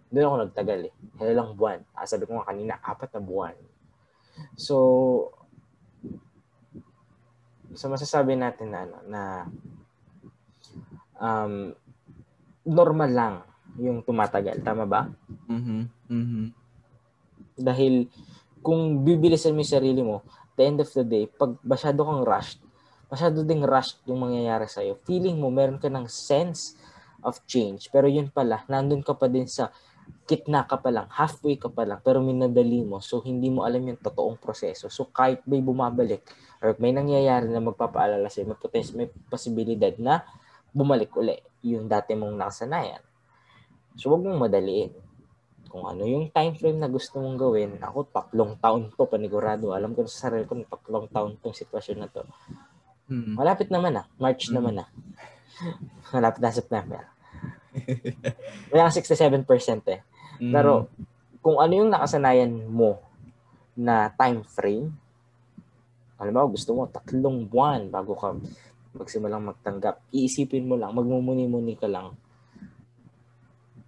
Doon 0.08 0.26
ako 0.26 0.36
nagtagal 0.48 0.80
eh. 0.88 0.92
Ilang 1.20 1.58
buwan. 1.58 1.82
Ah, 1.92 2.08
sabi 2.08 2.24
ko 2.24 2.38
nga 2.38 2.48
kanina, 2.48 2.78
apat 2.80 3.10
na 3.12 3.20
buwan 3.20 3.56
So, 4.56 4.76
so 7.72 7.88
masasabi 7.88 8.36
natin 8.36 8.72
na 8.72 8.80
ano, 8.84 8.96
na 9.08 9.22
um, 11.20 11.54
normal 12.64 13.10
lang 13.12 13.34
yung 13.80 14.00
tumatagal. 14.04 14.60
Tama 14.64 14.84
ba? 14.88 15.10
Mm-hmm. 15.48 15.80
Mm-hmm. 16.10 16.46
Dahil 17.60 18.08
kung 18.64 19.06
bibilisan 19.06 19.54
mo 19.54 19.62
yung 19.62 19.74
sarili 19.78 20.02
mo, 20.02 20.26
the 20.56 20.64
end 20.64 20.80
of 20.80 20.90
the 20.90 21.04
day, 21.04 21.24
pag 21.28 21.54
masyado 21.62 22.02
kang 22.02 22.24
rushed, 22.24 22.60
masyado 23.06 23.44
ding 23.46 23.62
rushed 23.62 24.02
yung 24.08 24.24
mangyayari 24.24 24.66
sa'yo. 24.66 24.98
Feeling 25.06 25.38
mo, 25.38 25.52
meron 25.52 25.78
ka 25.78 25.86
ng 25.86 26.08
sense 26.10 26.74
of 27.22 27.38
change. 27.46 27.92
Pero 27.92 28.10
yun 28.10 28.32
pala, 28.32 28.64
nandun 28.66 29.04
ka 29.04 29.14
pa 29.14 29.30
din 29.30 29.46
sa 29.46 29.70
kitna 30.26 30.66
ka 30.66 30.78
pa 30.78 30.90
lang, 30.90 31.06
halfway 31.10 31.54
ka 31.54 31.70
pa 31.70 31.86
lang, 31.86 32.02
pero 32.02 32.18
minadali 32.18 32.82
mo, 32.82 32.98
so 32.98 33.22
hindi 33.22 33.46
mo 33.50 33.62
alam 33.62 33.82
yung 33.86 33.98
totoong 33.98 34.38
proseso. 34.38 34.90
So 34.90 35.06
kahit 35.10 35.42
may 35.46 35.62
bumabalik 35.62 36.22
or 36.62 36.74
may 36.82 36.90
nangyayari 36.90 37.46
na 37.46 37.62
magpapaalala 37.62 38.26
sa'yo, 38.26 38.50
may, 38.50 38.58
potential, 38.58 38.94
may 38.98 39.08
posibilidad 39.30 39.94
na 39.98 40.26
bumalik 40.74 41.14
uli 41.14 41.38
yung 41.62 41.86
dati 41.86 42.14
mong 42.18 42.34
nakasanayan. 42.38 43.02
So 43.96 44.12
wag 44.12 44.22
mong 44.22 44.48
madaliin. 44.48 44.92
Kung 45.66 45.84
ano 45.84 46.08
yung 46.08 46.32
time 46.32 46.56
frame 46.56 46.80
na 46.80 46.88
gusto 46.88 47.20
mong 47.20 47.36
gawin, 47.36 47.76
ako 47.82 48.08
tatlong 48.08 48.56
taon 48.60 48.88
to 48.92 49.04
panigurado. 49.04 49.76
Alam 49.76 49.92
ko 49.92 50.06
sa 50.08 50.28
sarili 50.28 50.48
ko, 50.48 50.56
tatlong 50.64 51.08
taon 51.10 51.36
tong 51.40 51.56
sitwasyon 51.56 51.98
na 52.00 52.08
to. 52.08 52.22
Hmm. 53.10 53.36
Malapit 53.36 53.68
naman 53.68 53.96
na. 53.96 54.08
March 54.16 54.48
hmm. 54.48 54.54
naman 54.56 54.80
na. 54.80 54.86
Malapit 56.14 56.40
na 56.40 56.52
September. 56.52 57.02
Kaya 58.72 58.88
67% 58.88 59.44
eh. 59.92 60.00
Mm. 60.40 60.52
Pero 60.52 60.88
kung 61.40 61.60
ano 61.60 61.72
yung 61.76 61.92
nakasanayan 61.92 62.52
mo 62.68 63.00
na 63.76 64.08
time 64.16 64.40
frame, 64.44 64.88
alam 66.16 66.32
mo, 66.32 66.48
gusto 66.48 66.72
mo 66.72 66.88
tatlong 66.88 67.44
buwan 67.44 67.92
bago 67.92 68.16
ka 68.16 68.32
magsimulang 68.96 69.44
magtanggap. 69.44 70.00
Iisipin 70.08 70.64
mo 70.64 70.80
lang, 70.80 70.96
magmumuni-muni 70.96 71.76
ka 71.76 71.84
lang. 71.84 72.16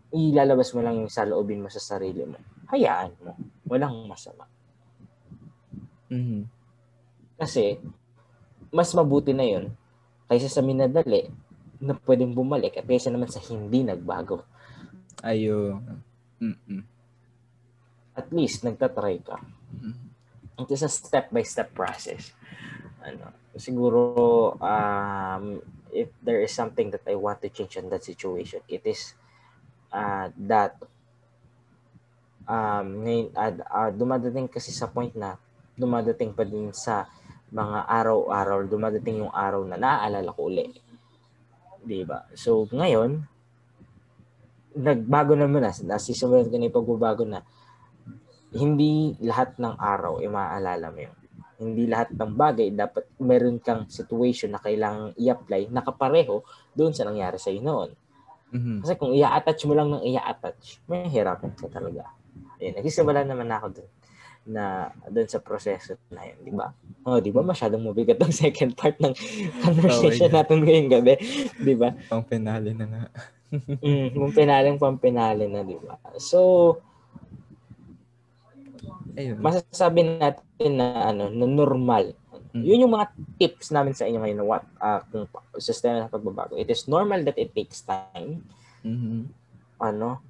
Ilalabas 0.09 0.73
mo 0.73 0.81
lang 0.81 1.05
yung 1.05 1.13
saloobin 1.13 1.61
mo 1.61 1.69
sa 1.69 1.83
sarili 1.83 2.25
mo. 2.25 2.41
Hayaan 2.73 3.13
mo. 3.21 3.37
Walang 3.69 4.09
masama. 4.09 4.49
Mhm. 6.09 6.49
Kasi, 7.37 7.77
mas 8.73 8.93
mabuti 8.97 9.33
na 9.37 9.45
yun 9.45 9.73
kaysa 10.29 10.49
sa 10.49 10.65
minadali 10.65 11.29
na 11.81 11.97
pwedeng 12.05 12.35
bumalik 12.35 12.77
at 12.81 12.89
kaysa 12.89 13.09
naman 13.09 13.31
sa 13.31 13.41
hindi 13.41 13.85
nagbago. 13.85 14.45
Ayo. 15.25 15.81
Mm-mm. 16.41 16.83
At 18.19 18.29
least, 18.35 18.67
nagtatry 18.67 19.23
ka. 19.23 19.39
Mhm. 19.77 20.09
It 20.59 20.69
is 20.75 20.83
a 20.83 20.91
step-by-step 20.91 21.71
process. 21.71 22.35
Ano, 22.99 23.31
siguro, 23.55 24.03
um, 24.59 25.63
if 25.95 26.11
there 26.21 26.43
is 26.43 26.51
something 26.51 26.91
that 26.91 27.07
I 27.07 27.15
want 27.15 27.41
to 27.47 27.49
change 27.49 27.79
in 27.79 27.87
that 27.95 28.03
situation, 28.03 28.61
it 28.67 28.83
is 28.83 29.15
uh, 29.93 30.29
that 30.49 30.77
um, 32.49 33.05
ngayon, 33.05 33.29
uh, 33.37 33.53
uh, 33.69 33.91
dumadating 33.93 34.49
kasi 34.49 34.73
sa 34.73 34.89
point 34.89 35.13
na 35.13 35.37
dumadating 35.79 36.33
pa 36.35 36.43
din 36.43 36.73
sa 36.75 37.07
mga 37.49 37.89
araw-araw, 37.89 38.67
dumadating 38.69 39.25
yung 39.25 39.33
araw 39.33 39.65
na 39.65 39.81
naaalala 39.81 40.35
ko 40.37 40.53
uli. 40.53 40.69
Di 41.81 42.05
ba? 42.05 42.29
So, 42.37 42.69
ngayon, 42.69 43.25
nagbago 44.77 45.33
naman 45.33 45.65
na, 45.65 45.73
nasisimulan 45.73 46.51
ko 46.51 46.57
na 46.59 46.67
yung 46.69 46.77
pagbabago 46.77 47.25
na 47.25 47.41
hindi 48.53 49.17
lahat 49.21 49.57
ng 49.61 49.77
araw 49.77 50.21
ay 50.21 50.29
maaalala 50.29 50.87
mo 50.93 51.01
yun. 51.05 51.17
Hindi 51.59 51.91
lahat 51.91 52.15
ng 52.15 52.33
bagay 52.39 52.69
dapat 52.71 53.05
meron 53.19 53.59
kang 53.59 53.91
situation 53.91 54.55
na 54.55 54.63
kailangang 54.63 55.17
i-apply 55.19 55.73
nakapareho 55.73 56.47
doon 56.77 56.95
sa 56.95 57.03
nangyari 57.03 57.37
sa 57.41 57.51
iyo 57.51 57.65
noon. 57.65 57.91
Mhm. 58.49 58.81
Kasi 58.81 58.93
kung 58.97 59.13
i-attach 59.13 59.61
mo 59.69 59.73
lang 59.77 59.89
ng 59.93 60.05
i-attach, 60.09 60.81
may 60.89 61.05
hirapan 61.09 61.53
ka 61.53 61.69
talaga. 61.69 62.09
Ayun, 62.59 62.81
nagsisimula 62.81 63.23
naman 63.27 63.49
ako 63.53 63.67
doon 63.81 63.91
na 64.49 64.89
doon 65.13 65.29
sa 65.29 65.45
proseso 65.45 66.01
na 66.09 66.25
yun, 66.25 66.39
di 66.41 66.53
ba? 66.57 66.73
Oh, 67.05 67.21
di 67.21 67.29
ba 67.29 67.45
masyadong 67.45 67.85
mabigat 67.85 68.17
ang 68.21 68.33
second 68.33 68.73
part 68.73 68.97
ng 68.97 69.13
conversation 69.65 70.33
Oh, 70.33 70.33
yeah. 70.33 70.37
natin 70.41 70.57
ngayong 70.65 70.89
gabi, 70.89 71.15
di 71.61 71.75
ba? 71.77 71.93
Pang 72.09 72.25
penale 72.25 72.73
na 72.73 72.87
nga. 72.89 73.03
Mm, 73.81 74.13
yung 74.13 74.35
pinaling 74.37 74.77
pampinali 74.77 75.49
na, 75.49 75.65
di 75.65 75.81
ba? 75.81 75.97
So, 76.21 76.77
Ayun. 79.17 79.41
masasabi 79.41 80.05
natin 80.21 80.73
na 80.77 81.09
ano, 81.09 81.33
na 81.33 81.47
normal. 81.49 82.13
Mm. 82.53 82.65
Yun 82.65 82.83
yung 82.87 82.95
mga 82.95 83.07
tips 83.37 83.69
namin 83.75 83.93
sa 83.93 84.09
inyo 84.09 84.19
ngayon 84.21 84.39
na 84.41 84.47
what 84.47 84.65
ah, 84.81 85.05
kung 85.05 85.29
sistema 85.61 86.05
ng 86.05 86.13
pagbabago. 86.13 86.57
It 86.57 86.73
is 86.73 86.89
normal 86.89 87.21
that 87.29 87.37
it 87.37 87.53
takes 87.53 87.85
time. 87.85 88.45
Mhm. 88.81 89.29
Ano? 89.79 90.23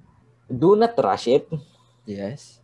Do 0.49 0.75
not 0.75 0.97
rush 0.99 1.29
it. 1.29 1.47
Yes. 2.03 2.59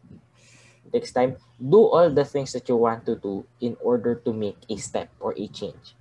It 0.85 0.91
takes 0.91 1.13
time. 1.13 1.39
Do 1.55 1.87
all 1.87 2.09
the 2.11 2.27
things 2.27 2.51
that 2.51 2.67
you 2.67 2.75
want 2.75 3.07
to 3.07 3.15
do 3.15 3.45
in 3.63 3.79
order 3.79 4.17
to 4.19 4.35
make 4.35 4.59
a 4.67 4.75
step 4.75 5.07
or 5.21 5.31
a 5.37 5.45
change. 5.47 5.95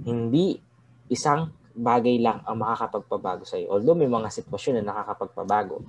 Hindi 0.00 0.62
isang 1.10 1.52
bagay 1.76 2.16
lang 2.22 2.40
ang 2.48 2.56
makakapagpabago 2.56 3.44
sa 3.44 3.60
iyo. 3.60 3.76
Although 3.76 3.98
may 3.98 4.08
mga 4.08 4.32
sitwasyon 4.32 4.80
na 4.80 4.96
nakakapagpabago. 4.96 5.84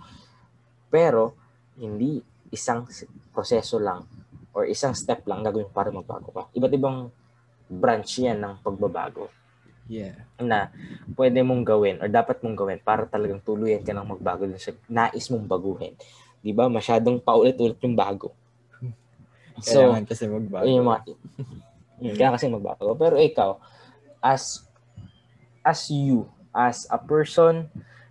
Pero 0.92 1.38
hindi 1.80 2.20
isang 2.52 2.84
proseso 3.32 3.80
lang 3.80 4.04
or 4.58 4.66
isang 4.66 4.98
step 4.98 5.22
lang 5.30 5.46
gagawin 5.46 5.70
para 5.70 5.94
magbago 5.94 6.34
ka. 6.34 6.50
Iba't 6.50 6.74
ibang 6.74 7.14
branch 7.70 8.18
yan 8.18 8.42
ng 8.42 8.54
pagbabago 8.66 9.30
Yeah. 9.88 10.20
na 10.36 10.68
pwede 11.16 11.40
mong 11.48 11.64
gawin 11.64 11.96
or 12.04 12.12
dapat 12.12 12.44
mong 12.44 12.60
gawin 12.60 12.76
para 12.76 13.08
talagang 13.08 13.40
tuluyan 13.40 13.80
ka 13.80 13.96
ng 13.96 14.18
magbago 14.18 14.44
dun 14.44 14.60
sa 14.60 14.76
nais 14.92 15.32
mong 15.32 15.48
baguhin. 15.48 15.96
Di 16.44 16.52
ba? 16.52 16.68
Masyadong 16.68 17.24
paulit-ulit 17.24 17.78
yung 17.80 17.96
bago. 17.96 18.34
So, 19.64 19.80
Kailangan 19.96 20.06
kasi 20.06 20.24
magbago. 20.28 20.64
yun 20.68 20.78
yung 20.84 20.90
mga 20.92 21.02
kaya 22.20 22.30
kasi 22.36 22.46
magbago. 22.46 22.94
Pero 22.94 23.16
ikaw, 23.16 23.58
as 24.20 24.66
as 25.64 25.88
you, 25.88 26.28
as 26.52 26.84
a 26.90 27.00
person 27.00 27.66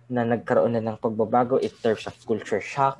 na 0.07 0.23
nagkaroon 0.23 0.73
na 0.73 0.83
ng 0.83 0.97
pagbabago 0.97 1.59
in 1.59 1.71
terms 1.79 2.03
of 2.03 2.17
culture 2.23 2.59
shock, 2.59 2.97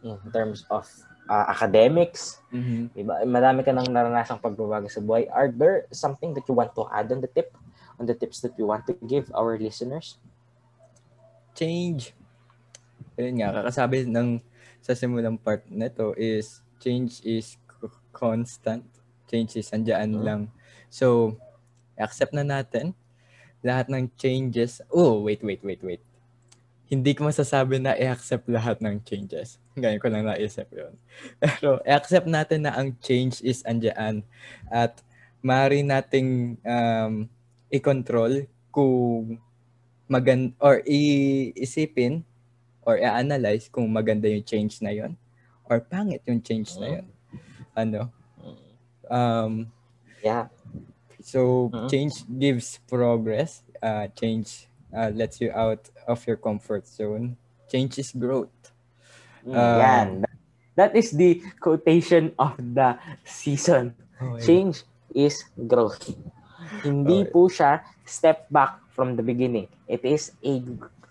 in 0.00 0.16
terms 0.32 0.64
of 0.72 0.88
uh, 1.26 1.46
academics, 1.48 2.40
Mhm. 2.50 2.92
di 2.94 3.02
ba? 3.02 3.22
Marami 3.24 3.64
ka 3.64 3.72
nang 3.72 3.88
naranasang 3.88 4.40
pagbabago 4.40 4.86
sa 4.88 5.00
buhay. 5.00 5.26
Are 5.28 5.48
there 5.50 5.88
something 5.90 6.32
that 6.36 6.44
you 6.46 6.54
want 6.54 6.72
to 6.76 6.86
add 6.90 7.10
on 7.10 7.20
the 7.20 7.30
tip? 7.30 7.52
On 7.96 8.04
the 8.04 8.14
tips 8.14 8.42
that 8.42 8.58
you 8.58 8.66
want 8.66 8.82
to 8.90 8.94
give 9.06 9.30
our 9.34 9.54
listeners? 9.56 10.18
change. 11.54 12.12
Ayun 13.14 13.38
nga, 13.38 13.62
kakasabi 13.62 14.10
ng 14.10 14.42
sa 14.82 14.92
simulang 14.92 15.38
part 15.38 15.62
nito 15.70 16.12
is 16.18 16.60
change 16.82 17.22
is 17.22 17.56
constant. 18.10 18.82
Change 19.30 19.62
is 19.62 19.70
andyan 19.70 20.18
Mhm. 20.18 20.24
lang. 20.26 20.42
So, 20.90 21.38
accept 21.94 22.34
na 22.34 22.42
natin 22.42 22.92
lahat 23.62 23.88
ng 23.88 24.10
changes. 24.18 24.82
Oh, 24.90 25.22
wait, 25.24 25.40
wait, 25.46 25.62
wait, 25.62 25.80
wait. 25.80 26.02
Hindi 26.94 27.10
ko 27.10 27.26
masasabi 27.26 27.82
na 27.82 27.98
i-accept 27.98 28.46
lahat 28.46 28.78
ng 28.78 29.02
changes. 29.02 29.58
Ngayon 29.74 29.98
ko 29.98 30.06
lang 30.06 30.30
naisip 30.30 30.70
yun. 30.70 30.94
Pero 31.42 31.82
i-accept 31.82 32.30
natin 32.30 32.62
na 32.62 32.78
ang 32.78 32.94
change 33.02 33.42
is 33.42 33.66
andyan 33.66 34.22
at 34.70 35.02
maaari 35.42 35.82
nating 35.82 36.54
um, 36.62 37.26
i-control 37.74 38.46
kung 38.70 39.42
magan 40.06 40.54
or 40.62 40.86
iisipin 40.86 42.22
or 42.86 43.02
i-analyze 43.02 43.66
kung 43.66 43.90
maganda 43.90 44.30
yung 44.30 44.46
change 44.46 44.78
na 44.78 44.94
yon 44.94 45.18
or 45.66 45.82
pangit 45.82 46.22
yung 46.30 46.38
change 46.38 46.78
na 46.78 47.02
yon. 47.02 47.06
Ano? 47.74 48.14
Um, 49.10 49.74
Yeah. 50.22 50.48
so 51.20 51.68
Mhm. 51.74 51.88
change 51.90 52.14
gives 52.38 52.78
progress. 52.86 53.66
Uh, 53.82 54.08
change 54.16 54.70
uh, 54.96 55.10
lets 55.14 55.40
you 55.40 55.50
out 55.52 55.90
of 56.06 56.26
your 56.26 56.36
comfort 56.36 56.86
zone. 56.86 57.36
Change 57.70 57.98
is 57.98 58.12
growth. 58.12 58.72
Mm, 59.46 59.76
Um, 59.76 59.76
yan. 59.76 60.24
That 60.76 60.96
is 60.96 61.12
the 61.14 61.38
quotation 61.62 62.34
of 62.38 62.58
the 62.58 62.98
season. 63.24 63.94
Change 64.42 64.82
is 65.14 65.38
growth. 65.54 66.02
Hindi 66.82 67.24
Okay. 67.24 67.32
po 67.32 67.46
siya 67.50 67.84
step 68.04 68.48
back 68.50 68.82
from 68.94 69.14
the 69.16 69.24
beginning. 69.24 69.68
It 69.86 70.02
is 70.04 70.34
a 70.44 70.62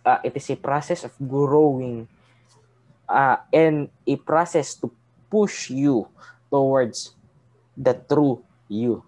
uh, 0.06 0.20
it 0.26 0.36
is 0.36 0.48
a 0.52 0.58
process 0.60 1.04
of 1.08 1.16
growing 1.20 2.10
uh, 3.10 3.38
and 3.54 3.90
a 4.08 4.16
process 4.18 4.76
to 4.80 4.92
push 5.30 5.70
you 5.70 6.08
towards 6.52 7.16
the 7.78 7.94
true 8.10 8.46
you. 8.70 9.04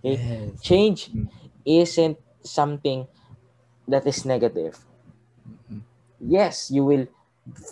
Okay? 0.00 0.22
Yes. 0.22 0.62
Change 0.62 1.12
Mm. 1.14 1.28
isn't 1.66 2.18
something 2.44 3.06
that 3.88 4.04
is 4.04 4.22
negative. 4.22 4.76
Yes, 6.20 6.68
you 6.68 6.84
will 6.84 7.06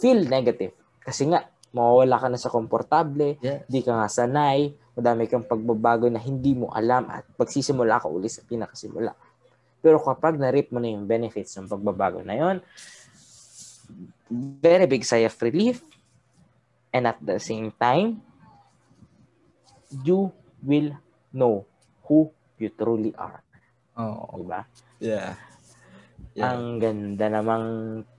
feel 0.00 0.24
negative. 0.24 0.72
Kasi 1.02 1.28
nga, 1.28 1.44
mawawala 1.70 2.16
ka 2.16 2.26
na 2.32 2.40
sa 2.40 2.48
komportable, 2.48 3.36
Yes. 3.38 3.66
di 3.68 3.84
ka 3.84 3.92
nga 3.92 4.08
sanay, 4.08 4.72
madami 4.96 5.28
kang 5.28 5.44
pagbabago 5.44 6.08
na 6.08 6.16
hindi 6.16 6.56
mo 6.56 6.72
alam 6.72 7.04
at 7.12 7.28
pagsisimula 7.36 8.00
ka 8.00 8.08
uli 8.08 8.32
sa 8.32 8.40
pinakasimula. 8.42 9.12
Pero 9.84 10.00
kapag 10.00 10.40
na-reap 10.40 10.72
mo 10.72 10.80
na 10.80 10.88
yung 10.88 11.04
benefits 11.04 11.52
ng 11.60 11.68
pagbabago 11.68 12.24
na 12.24 12.32
yon, 12.34 12.56
very 14.58 14.88
big 14.88 15.04
sigh 15.04 15.28
of 15.28 15.36
relief 15.38 15.84
and 16.90 17.06
at 17.06 17.20
the 17.20 17.36
same 17.38 17.70
time, 17.76 18.18
you 20.02 20.32
will 20.64 20.96
know 21.30 21.62
who 22.08 22.32
you 22.58 22.72
truly 22.72 23.12
are. 23.14 23.44
Oh, 23.94 24.42
Diba? 24.42 24.64
yeah. 24.98 25.36
Yeah. 26.36 26.52
Ang 26.52 26.84
ganda 26.84 27.32
namang 27.32 27.64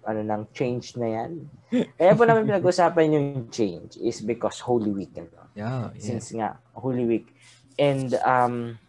ano 0.01 0.21
ng 0.25 0.49
change 0.49 0.97
na 0.97 1.05
yan. 1.05 1.45
Kaya 1.69 2.17
po 2.17 2.25
namin 2.25 2.45
pinag-usapan 2.49 3.13
yung 3.13 3.29
change 3.53 3.93
is 4.01 4.25
because 4.25 4.57
Holy 4.65 4.89
Week. 4.89 5.13
Ano? 5.13 5.53
yeah, 5.53 5.93
yeah. 5.93 6.01
Since 6.01 6.33
nga, 6.33 6.57
Holy 6.73 7.05
Week. 7.05 7.29
And 7.77 8.17
um, 8.25 8.81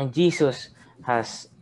and 0.00 0.08
Jesus 0.08 0.72
has 1.04 1.52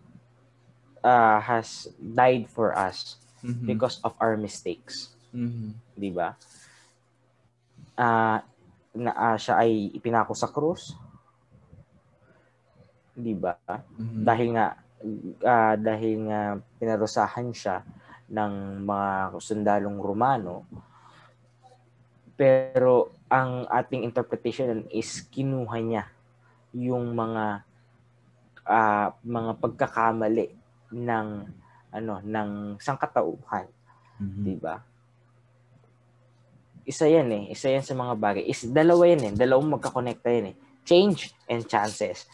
uh, 1.03 1.43
has 1.43 1.91
died 1.99 2.47
for 2.47 2.79
us 2.79 3.19
Mhm. 3.43 3.67
because 3.67 3.99
of 4.07 4.15
our 4.23 4.39
mistakes. 4.39 5.15
Mhm. 5.35 5.75
Di 5.99 6.11
ba? 6.15 6.35
Ah, 7.99 8.43
na 8.95 9.13
ah, 9.13 9.37
siya 9.37 9.61
ay 9.67 9.91
ipinako 9.99 10.35
sa 10.35 10.47
krus. 10.47 10.95
Di 13.19 13.35
ba? 13.35 13.57
Mhm. 13.99 14.23
dahil 14.23 14.49
nga 14.55 14.67
ah, 15.45 15.75
dahil 15.77 16.29
nga 16.29 16.61
pinarusahan 16.81 17.53
siya 17.53 17.83
ng 18.31 18.83
mga 18.83 19.39
sundalong 19.39 19.99
Romano. 20.03 20.67
Pero 22.37 23.15
ang 23.31 23.65
ating 23.67 24.05
interpretation 24.05 24.85
is 24.93 25.25
kinuha 25.33 25.79
niya 25.81 26.05
yung 26.77 27.17
mga 27.17 27.65
uh, 28.69 29.09
mga 29.25 29.53
pagkakamali 29.57 30.53
ng 30.93 31.29
ano 31.97 32.15
ng 32.21 32.51
sangkatauhan, 32.77 33.67
mm-hmm. 34.21 34.43
'di 34.45 34.55
ba? 34.61 34.85
Isa 36.85 37.09
'yan 37.09 37.33
eh, 37.33 37.45
isa 37.57 37.73
'yan 37.73 37.83
sa 37.83 37.97
mga 37.97 38.15
bagay. 38.21 38.45
Is 38.45 38.69
dalawa 38.69 39.09
'yan 39.09 39.23
eh, 39.23 39.33
dalawang 39.33 39.81
magkakonekta 39.81 40.29
'yan 40.29 40.53
eh. 40.53 40.57
Change 40.87 41.35
and 41.51 41.65
chances. 41.67 42.29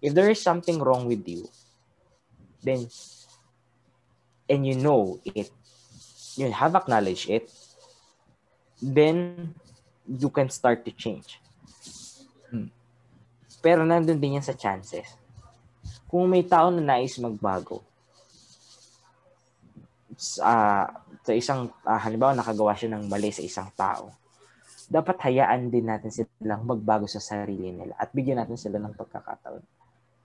If 0.00 0.16
there 0.16 0.32
is 0.32 0.40
something 0.40 0.80
wrong 0.80 1.04
with 1.04 1.28
you, 1.28 1.48
then 2.64 2.88
and 4.48 4.66
you 4.66 4.74
know 4.74 5.20
it, 5.24 5.52
you 6.34 6.50
have 6.50 6.74
acknowledged 6.74 7.28
it, 7.28 7.52
then 8.80 9.52
you 10.08 10.28
can 10.32 10.48
start 10.50 10.84
to 10.88 10.90
change. 10.90 11.38
Hmm. 12.50 12.72
Pero 13.60 13.84
nandun 13.84 14.18
din 14.18 14.40
yan 14.40 14.44
sa 14.44 14.56
chances. 14.56 15.06
Kung 16.10 16.26
may 16.26 16.42
tao 16.42 16.72
na 16.74 16.82
nais 16.82 17.14
magbago, 17.22 17.84
uh, 20.42 20.86
sa 21.20 21.32
isang, 21.36 21.70
uh, 21.86 22.00
halimbawa 22.00 22.34
nakagawa 22.34 22.74
siya 22.74 22.96
ng 22.96 23.06
mali 23.06 23.30
sa 23.30 23.44
isang 23.44 23.70
tao, 23.78 24.10
dapat 24.90 25.22
hayaan 25.22 25.70
din 25.70 25.86
natin 25.86 26.10
silang 26.10 26.66
magbago 26.66 27.06
sa 27.06 27.22
sarili 27.22 27.70
nila 27.70 27.94
at 27.94 28.10
bigyan 28.10 28.42
natin 28.42 28.58
sila 28.58 28.82
ng 28.82 28.98
pagkakataon. 28.98 29.62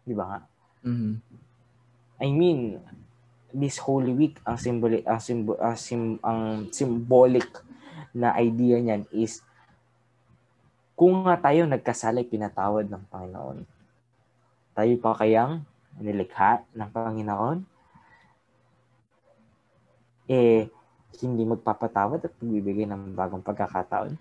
Di 0.06 0.14
ba 0.14 0.26
nga? 0.30 0.40
Mm-hmm. 0.86 1.14
I 2.22 2.30
mean, 2.32 2.80
this 3.52 3.82
Holy 3.82 4.14
Week, 4.14 4.38
ang 4.46 4.56
symbolic, 4.62 5.04
ang, 5.04 5.20
symbol, 5.20 5.58
ang, 5.58 5.76
sim, 5.76 6.22
ang 6.22 6.70
symbolic 6.70 7.50
na 8.16 8.38
idea 8.40 8.80
niyan 8.80 9.04
is 9.12 9.44
kung 10.96 11.28
nga 11.28 11.36
tayo 11.36 11.68
nagkasala 11.68 12.24
pinatawad 12.24 12.88
ng 12.88 13.04
Panginoon, 13.12 13.68
tayo 14.72 14.94
pa 15.04 15.12
kayang 15.20 15.68
nilikha 16.00 16.64
ng 16.72 16.90
Panginoon? 16.92 17.58
Eh, 20.32 20.72
hindi 21.20 21.44
magpapatawad 21.44 22.24
at 22.24 22.34
magbibigay 22.40 22.88
ng 22.88 23.12
bagong 23.12 23.44
pagkakataon? 23.44 24.16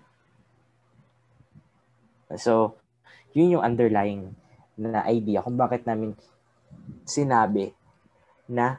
So, 2.35 2.75
yun 3.31 3.59
yung 3.59 3.63
underlying 3.63 4.35
na 4.75 5.07
idea 5.07 5.41
kung 5.41 5.55
bakit 5.55 5.87
namin 5.87 6.15
sinabi 7.07 7.71
na 8.51 8.77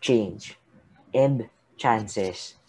change 0.00 0.56
and 1.10 1.48
chances 1.80 2.60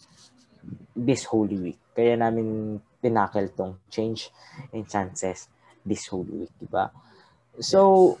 this 0.96 1.24
Holy 1.28 1.56
Week. 1.58 1.80
Kaya 1.92 2.16
namin 2.16 2.80
tinakel 3.02 3.50
tong 3.52 3.76
change 3.90 4.30
and 4.72 4.86
chances 4.86 5.50
this 5.82 6.06
whole 6.06 6.24
week, 6.24 6.54
di 6.56 6.66
ba? 6.70 6.88
So, 7.58 8.16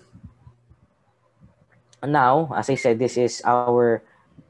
now, 2.02 2.50
as 2.52 2.68
I 2.68 2.76
said, 2.76 2.98
this 2.98 3.16
is 3.16 3.40
our 3.46 4.02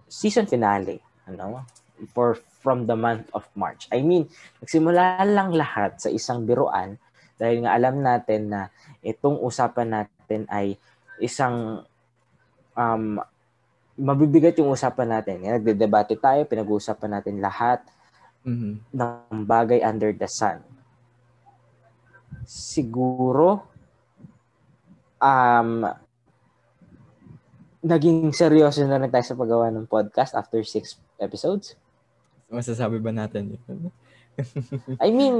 season 0.08 0.48
finale, 0.48 1.04
ano, 1.28 1.68
for 2.16 2.40
from 2.64 2.88
the 2.88 2.96
month 2.96 3.28
of 3.36 3.46
March. 3.54 3.86
I 3.92 4.00
mean, 4.00 4.26
nagsimula 4.64 5.22
lang 5.28 5.52
lahat 5.52 6.00
sa 6.00 6.08
isang 6.08 6.48
biruan 6.48 6.96
dahil 7.40 7.64
nga 7.64 7.74
alam 7.74 8.00
natin 8.00 8.52
na 8.52 8.60
itong 9.00 9.40
usapan 9.40 10.02
natin 10.02 10.46
ay 10.52 10.76
isang 11.18 11.86
um, 12.76 13.20
mabibigat 13.98 14.56
yung 14.58 14.72
usapan 14.72 15.20
natin. 15.20 15.44
Nagde-debate 15.44 16.16
tayo, 16.16 16.42
pinag-uusapan 16.48 17.20
natin 17.20 17.38
lahat 17.38 17.84
mm-hmm. 18.42 18.74
ng 18.92 19.40
bagay 19.44 19.84
under 19.84 20.10
the 20.16 20.28
sun. 20.28 20.64
Siguro, 22.48 23.62
um, 25.22 25.86
naging 27.82 28.30
seryoso 28.30 28.82
na 28.86 28.98
rin 28.98 29.10
tayo 29.10 29.26
sa 29.26 29.38
paggawa 29.38 29.70
ng 29.70 29.90
podcast 29.90 30.34
after 30.38 30.62
six 30.62 30.98
episodes. 31.18 31.74
Masasabi 32.50 33.02
ba 33.02 33.10
natin 33.10 33.58
yun? 33.58 33.90
I 35.02 35.10
mean, 35.12 35.36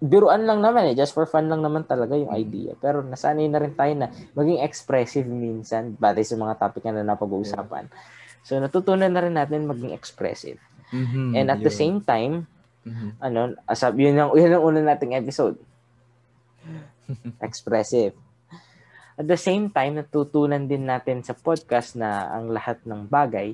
biruan 0.00 0.48
lang 0.48 0.64
naman 0.64 0.90
eh. 0.90 0.94
Just 0.96 1.12
for 1.12 1.28
fun 1.28 1.46
lang 1.52 1.60
naman 1.60 1.84
talaga 1.84 2.16
yung 2.16 2.32
idea. 2.32 2.72
Pero 2.80 3.04
nasanay 3.04 3.46
na 3.52 3.60
rin 3.60 3.76
tayo 3.76 3.92
na 3.92 4.08
maging 4.32 4.64
expressive 4.64 5.28
minsan 5.28 5.94
batay 6.00 6.24
sa 6.24 6.40
mga 6.40 6.56
topic 6.56 6.88
na 6.88 7.04
napag-uusapan. 7.04 7.86
So, 8.40 8.56
natutunan 8.56 9.12
na 9.12 9.20
rin 9.20 9.36
natin 9.36 9.68
maging 9.68 9.92
expressive. 9.92 10.56
Mm-hmm, 10.90 11.36
And 11.36 11.46
at 11.52 11.60
yun. 11.60 11.66
the 11.68 11.74
same 11.74 11.98
time, 12.00 12.48
mm-hmm. 12.88 13.10
ano, 13.20 13.54
asab 13.68 14.00
yun 14.00 14.16
ang 14.16 14.32
yun 14.40 14.56
ang 14.56 14.64
una 14.64 14.80
nating 14.80 15.14
episode. 15.14 15.60
Expressive. 17.46 18.16
At 19.20 19.28
the 19.28 19.36
same 19.36 19.68
time, 19.68 20.00
natutunan 20.00 20.64
din 20.64 20.88
natin 20.88 21.20
sa 21.20 21.36
podcast 21.36 21.92
na 21.92 22.32
ang 22.32 22.48
lahat 22.48 22.80
ng 22.88 23.04
bagay 23.04 23.52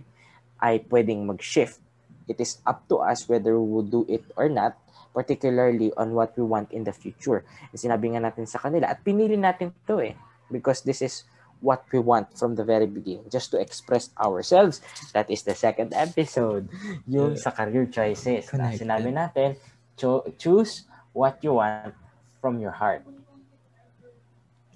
ay 0.63 0.79
pwedeng 0.87 1.27
mag-shift. 1.27 1.83
It 2.31 2.39
is 2.39 2.63
up 2.63 2.87
to 2.87 3.03
us 3.03 3.27
whether 3.27 3.59
we 3.59 3.67
will 3.67 3.87
do 3.87 4.03
it 4.07 4.23
or 4.39 4.47
not, 4.47 4.79
particularly 5.17 5.89
on 5.97 6.13
what 6.13 6.37
we 6.37 6.45
want 6.45 6.69
in 6.77 6.85
the 6.85 6.93
future. 6.93 7.41
Sinabi 7.73 8.13
nga 8.13 8.29
natin 8.29 8.45
sa 8.45 8.61
kanila 8.61 8.93
at 8.93 9.01
pinili 9.01 9.41
natin 9.41 9.73
to 9.89 10.05
eh 10.05 10.13
because 10.53 10.85
this 10.85 11.01
is 11.01 11.25
what 11.65 11.89
we 11.89 11.97
want 11.97 12.29
from 12.37 12.53
the 12.53 12.65
very 12.65 12.85
beginning, 12.85 13.25
just 13.33 13.49
to 13.49 13.57
express 13.57 14.13
ourselves. 14.21 14.85
That 15.17 15.33
is 15.33 15.41
the 15.49 15.57
second 15.57 15.97
episode, 15.97 16.69
yung 17.09 17.41
sa 17.41 17.49
career 17.49 17.89
choices. 17.89 18.45
Na 18.53 18.77
sinabi 18.77 19.09
natin, 19.09 19.57
cho- 19.97 20.29
choose 20.37 20.85
what 21.17 21.41
you 21.41 21.57
want 21.57 21.97
from 22.45 22.61
your 22.61 22.77
heart. 22.77 23.01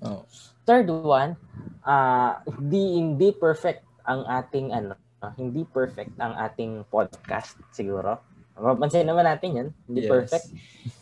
Oh. 0.01 0.25
Third 0.65 0.89
one, 0.89 1.37
uh, 1.85 2.41
hindi, 2.49 2.97
hindi 2.97 3.29
perfect 3.37 3.85
ang 4.09 4.25
ating 4.25 4.73
ano, 4.73 4.97
hindi 5.37 5.69
perfect 5.69 6.17
ang 6.17 6.33
ating 6.33 6.89
podcast 6.89 7.61
siguro. 7.77 8.30
Mapansin 8.59 9.07
naman 9.07 9.27
natin 9.27 9.51
yan, 9.57 9.69
hindi 9.87 10.01
yes. 10.05 10.11
perfect. 10.11 10.47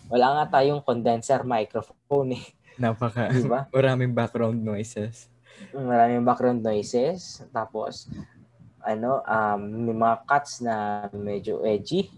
Wala 0.09 0.27
nga 0.41 0.61
tayong 0.61 0.83
condenser 0.85 1.45
microphone 1.45 2.37
eh. 2.37 2.45
Napaka, 2.79 3.31
diba? 3.31 3.67
maraming 3.77 4.15
background 4.15 4.61
noises 4.61 5.29
maraming 5.75 6.25
background 6.25 6.63
noises. 6.63 7.43
Tapos, 7.51 8.07
ano, 8.83 9.23
um, 9.27 9.61
may 9.87 9.97
mga 9.97 10.17
cuts 10.25 10.63
na 10.63 11.07
medyo 11.13 11.63
edgy. 11.67 12.11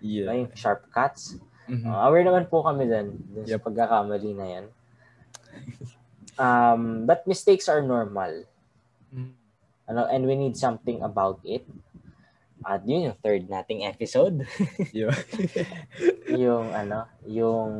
Yeah. 0.00 0.30
May 0.30 0.40
sharp 0.54 0.86
cuts. 0.92 1.36
Mm-hmm. 1.66 1.90
Uh, 1.90 2.00
aware 2.06 2.24
naman 2.24 2.46
po 2.46 2.62
kami 2.62 2.86
dun, 2.86 3.18
dun 3.34 3.46
yep. 3.46 3.58
sa 3.58 3.64
pagkakamali 3.66 4.30
na 4.38 4.46
yan. 4.46 4.66
Um, 6.36 6.82
but 7.08 7.26
mistakes 7.26 7.66
are 7.66 7.82
normal. 7.82 8.46
Mm-hmm. 9.10 9.34
Ano, 9.86 10.02
and 10.10 10.22
we 10.26 10.34
need 10.34 10.54
something 10.58 11.02
about 11.02 11.42
it. 11.46 11.66
At 12.66 12.82
yun 12.82 13.06
yung 13.06 13.18
third 13.22 13.46
nating 13.46 13.86
episode. 13.86 14.42
yung 16.42 16.66
ano, 16.74 17.06
yung 17.22 17.72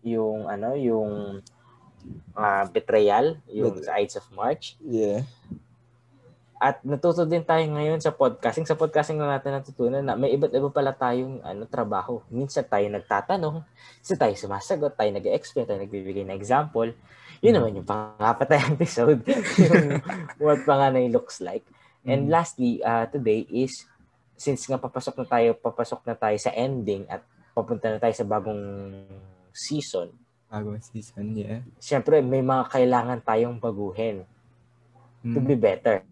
yung 0.00 0.48
ano, 0.48 0.72
yung 0.72 1.44
uh, 2.32 2.64
betrayal, 2.72 3.36
yung 3.52 3.76
Bet- 3.76 3.92
Ides 4.00 4.16
of 4.16 4.26
March. 4.32 4.80
Yeah. 4.80 5.28
At 6.56 6.80
natuto 6.80 7.28
din 7.28 7.44
tayo 7.44 7.60
ngayon 7.68 8.00
sa 8.00 8.16
podcasting. 8.16 8.64
Sa 8.64 8.80
podcasting 8.80 9.20
na 9.20 9.36
natin 9.36 9.52
natutunan 9.52 10.00
na 10.00 10.16
may 10.16 10.32
iba't 10.32 10.48
iba 10.48 10.72
pala 10.72 10.96
tayong 10.96 11.44
ano, 11.44 11.68
trabaho. 11.68 12.24
Minsan 12.32 12.64
tayo 12.64 12.88
nagtatanong, 12.88 13.60
minsan 14.00 14.16
tayo 14.16 14.32
sumasagot, 14.32 14.96
tayo 14.96 15.12
nag-explain, 15.12 15.68
tayo 15.68 15.84
nagbibigay 15.84 16.24
ng 16.24 16.32
example. 16.32 16.96
Yun 17.44 17.60
naman 17.60 17.76
yung 17.76 17.84
pangapat 17.84 18.48
na 18.48 18.72
episode. 18.72 19.20
yung 19.68 20.00
what 20.40 20.64
panganay 20.64 21.12
looks 21.12 21.44
like. 21.44 21.68
And 22.04 22.28
mm. 22.28 22.30
lastly, 22.30 22.84
uh, 22.84 23.08
today 23.08 23.48
is, 23.48 23.88
since 24.36 24.68
nga 24.68 24.76
papasok 24.76 25.24
na 25.24 25.26
tayo, 25.26 25.56
papasok 25.56 26.00
na 26.04 26.14
tayo 26.16 26.36
sa 26.36 26.52
ending 26.52 27.08
at 27.08 27.24
papunta 27.56 27.88
na 27.88 27.98
tayo 27.98 28.12
sa 28.12 28.28
bagong 28.28 28.62
season, 29.52 30.12
Bagong 30.54 30.78
season, 30.86 31.34
yeah. 31.34 31.66
Siyempre, 31.82 32.22
may 32.22 32.38
mga 32.38 32.70
kailangan 32.70 33.18
tayong 33.26 33.58
baguhin 33.58 34.22
mm. 35.26 35.34
to 35.34 35.42
be 35.42 35.58
better. 35.58 36.06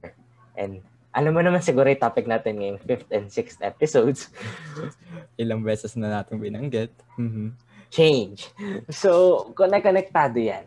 And 0.58 0.82
alam 1.14 1.30
mo 1.30 1.46
naman 1.46 1.62
siguro 1.62 1.86
yung 1.86 2.02
topic 2.02 2.26
natin 2.26 2.58
ngayong 2.58 2.82
5th 2.82 3.10
and 3.14 3.26
6th 3.30 3.60
episodes. 3.62 4.20
Ilang 5.42 5.62
beses 5.62 5.94
na 5.94 6.10
natin 6.10 6.42
binanggit. 6.42 6.90
Mm-hmm. 7.14 7.48
Change. 7.94 8.50
So, 8.90 9.46
connect-connectado 9.54 10.42
yan. 10.42 10.66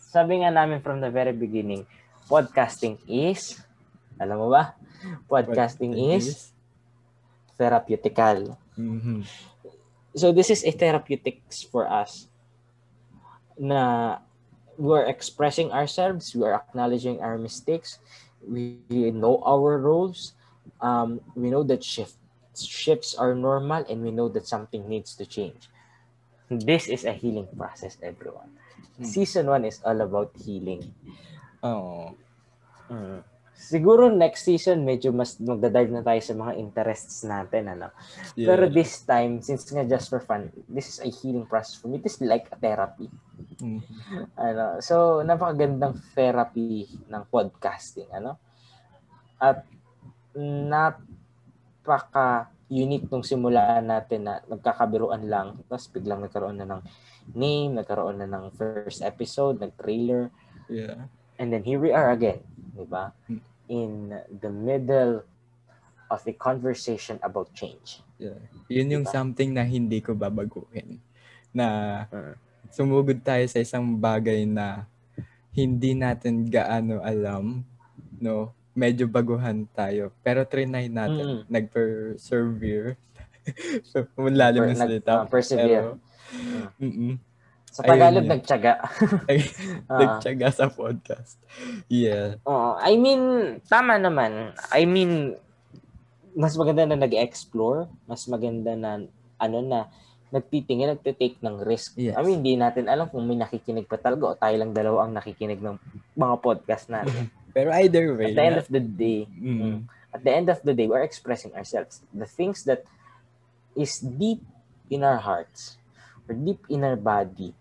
Sabi 0.00 0.40
nga 0.40 0.48
namin 0.48 0.80
from 0.80 1.04
the 1.04 1.12
very 1.12 1.36
beginning, 1.36 1.84
podcasting 2.24 2.96
is, 3.04 3.60
alam 4.20 4.36
mo 4.36 4.48
ba? 4.52 4.76
Podcasting, 5.26 5.96
is, 5.96 6.52
therapeutical. 7.56 8.54
Mm-hmm. 8.76 9.24
So, 10.14 10.30
this 10.30 10.50
is 10.52 10.62
a 10.62 10.70
therapeutics 10.70 11.64
for 11.64 11.88
us 11.88 12.30
na 13.60 14.16
we 14.80 14.96
are 14.96 15.04
expressing 15.04 15.68
ourselves, 15.70 16.32
we 16.32 16.42
are 16.44 16.56
acknowledging 16.56 17.20
our 17.20 17.36
mistakes, 17.36 18.00
we 18.40 18.80
know 18.88 19.44
our 19.44 19.76
roles. 19.76 20.32
Um, 20.80 21.20
we 21.36 21.52
know 21.52 21.62
that 21.68 21.84
shift 21.84 22.16
shifts 22.56 23.14
are 23.14 23.34
normal 23.34 23.84
and 23.88 24.00
we 24.02 24.10
know 24.10 24.28
that 24.28 24.48
something 24.48 24.88
needs 24.88 25.14
to 25.16 25.24
change. 25.24 25.68
This 26.48 26.88
is 26.88 27.04
a 27.04 27.12
healing 27.12 27.46
process, 27.56 27.96
everyone. 28.02 28.50
Hmm. 28.96 29.04
Season 29.04 29.46
1 29.46 29.64
is 29.64 29.80
all 29.84 30.00
about 30.00 30.32
healing. 30.34 30.92
Oh. 31.62 32.16
Mm. 32.90 33.22
Siguro 33.54 34.08
next 34.08 34.48
season 34.48 34.82
medyo 34.82 35.12
mas 35.12 35.36
magdadive 35.38 35.92
na 35.92 36.02
tayo 36.02 36.20
sa 36.24 36.34
mga 36.34 36.56
interests 36.56 37.22
natin 37.22 37.76
ano. 37.76 37.92
Yeah. 38.34 38.50
Pero 38.52 38.70
this 38.72 39.04
time 39.04 39.44
since 39.44 39.68
nga 39.68 39.84
just 39.84 40.08
for 40.08 40.18
fun, 40.22 40.50
this 40.66 40.88
is 40.88 40.98
a 41.04 41.10
healing 41.10 41.46
process 41.46 41.76
for 41.78 41.86
me. 41.86 42.00
This 42.00 42.18
is 42.18 42.24
like 42.26 42.48
a 42.50 42.56
therapy. 42.56 43.12
Mm. 43.60 43.84
Ano, 44.34 44.80
so 44.80 45.20
napakagandang 45.22 46.00
therapy 46.16 46.88
ng 47.06 47.22
podcasting, 47.28 48.08
ano? 48.10 48.40
At 49.36 49.64
napaka 50.36 51.28
unique 52.70 53.10
nung 53.10 53.26
simulaan 53.26 53.90
natin 53.90 54.30
na 54.30 54.38
nagkakabiruan 54.46 55.26
lang 55.26 55.58
tapos 55.66 55.90
biglang 55.90 56.22
nagkaroon 56.22 56.54
na 56.54 56.70
ng 56.70 56.82
name, 57.34 57.74
nagkaroon 57.76 58.22
na 58.22 58.30
ng 58.30 58.54
first 58.54 59.02
episode, 59.02 59.58
nag-trailer, 59.58 60.30
Yeah. 60.70 61.10
And 61.40 61.48
then 61.48 61.64
here 61.64 61.80
we 61.80 61.88
are 61.88 62.12
again, 62.12 62.44
di 62.76 62.84
ba? 62.84 63.16
Hmm. 63.24 63.40
In 63.72 64.12
the 64.28 64.52
middle 64.52 65.24
of 66.12 66.20
a 66.28 66.34
conversation 66.36 67.16
about 67.24 67.48
change. 67.56 68.04
Yeah. 68.20 68.36
Yun 68.68 69.00
yung 69.00 69.06
Diba? 69.08 69.14
something 69.16 69.56
na 69.56 69.64
hindi 69.64 70.04
ko 70.04 70.12
babaguhin. 70.12 71.00
Na 71.54 72.04
Mm. 72.12 72.34
sumugod 72.68 73.18
tayo 73.24 73.46
sa 73.48 73.62
isang 73.62 73.96
bagay 73.96 74.44
na 74.44 74.84
hindi 75.54 75.96
natin 75.96 76.44
gaano 76.50 77.00
alam, 77.00 77.64
no? 78.20 78.52
Medyo 78.76 79.06
baguhan 79.08 79.66
tayo. 79.72 80.12
Pero 80.22 80.44
trinay 80.44 80.86
natin. 80.90 81.42
Mm. 81.42 81.42
Nag-persevere. 81.48 82.94
so, 83.90 84.04
na 84.18 84.50
nag- 84.52 84.76
salita. 84.76 85.24
ah, 85.24 85.26
persevere. 85.26 85.66
Pero, 85.66 85.90
mm-mm. 86.78 87.14
Sa 87.70 87.86
Tagalog, 87.86 88.26
Ayun 88.26 88.26
yun. 88.26 88.32
nagtyaga. 88.34 88.72
Ah. 89.90 90.18
Sa 90.50 90.66
podcast. 90.68 91.38
Yeah. 91.86 92.42
Oo. 92.42 92.74
I 92.78 92.98
mean, 92.98 93.22
tama 93.66 93.94
naman. 93.96 94.54
I 94.74 94.84
mean, 94.84 95.38
mas 96.34 96.58
maganda 96.58 96.82
na 96.84 96.98
nag-explore. 96.98 97.86
Mas 98.06 98.26
maganda 98.26 98.74
na, 98.74 99.06
ano 99.38 99.58
na, 99.62 99.86
nagtitingin, 100.30 100.94
nagtitake 100.94 101.42
ng 101.42 101.58
risk. 101.62 101.98
Yes. 101.98 102.14
I 102.14 102.22
mean, 102.22 102.42
hindi 102.42 102.54
natin 102.54 102.86
alam 102.86 103.10
kung 103.10 103.26
may 103.26 103.34
nakikinig 103.34 103.86
pa 103.86 103.98
talaga 103.98 104.22
o 104.30 104.38
tayo 104.38 104.54
lang 104.54 104.70
dalawa 104.70 105.06
ang 105.06 105.14
nakikinig 105.14 105.58
ng 105.58 105.74
mga 106.14 106.34
podcast 106.38 106.86
natin. 106.86 107.30
Pero 107.54 107.74
either 107.74 108.14
way, 108.14 108.30
At 108.30 108.38
the 108.38 108.44
end 108.46 108.54
na- 108.54 108.62
of 108.62 108.68
the 108.70 108.82
day, 108.82 109.26
Mm. 109.26 109.90
at 110.14 110.22
the 110.22 110.30
end 110.30 110.46
of 110.46 110.62
the 110.62 110.70
day, 110.70 110.86
we're 110.86 111.02
expressing 111.02 111.50
ourselves. 111.54 112.02
The 112.14 112.30
things 112.30 112.62
that 112.66 112.86
is 113.74 113.98
deep 113.98 114.38
in 114.86 115.02
our 115.02 115.18
hearts 115.18 115.78
or 116.26 116.34
deep 116.34 116.62
in 116.70 116.82
our 116.82 116.94
body 116.94 117.54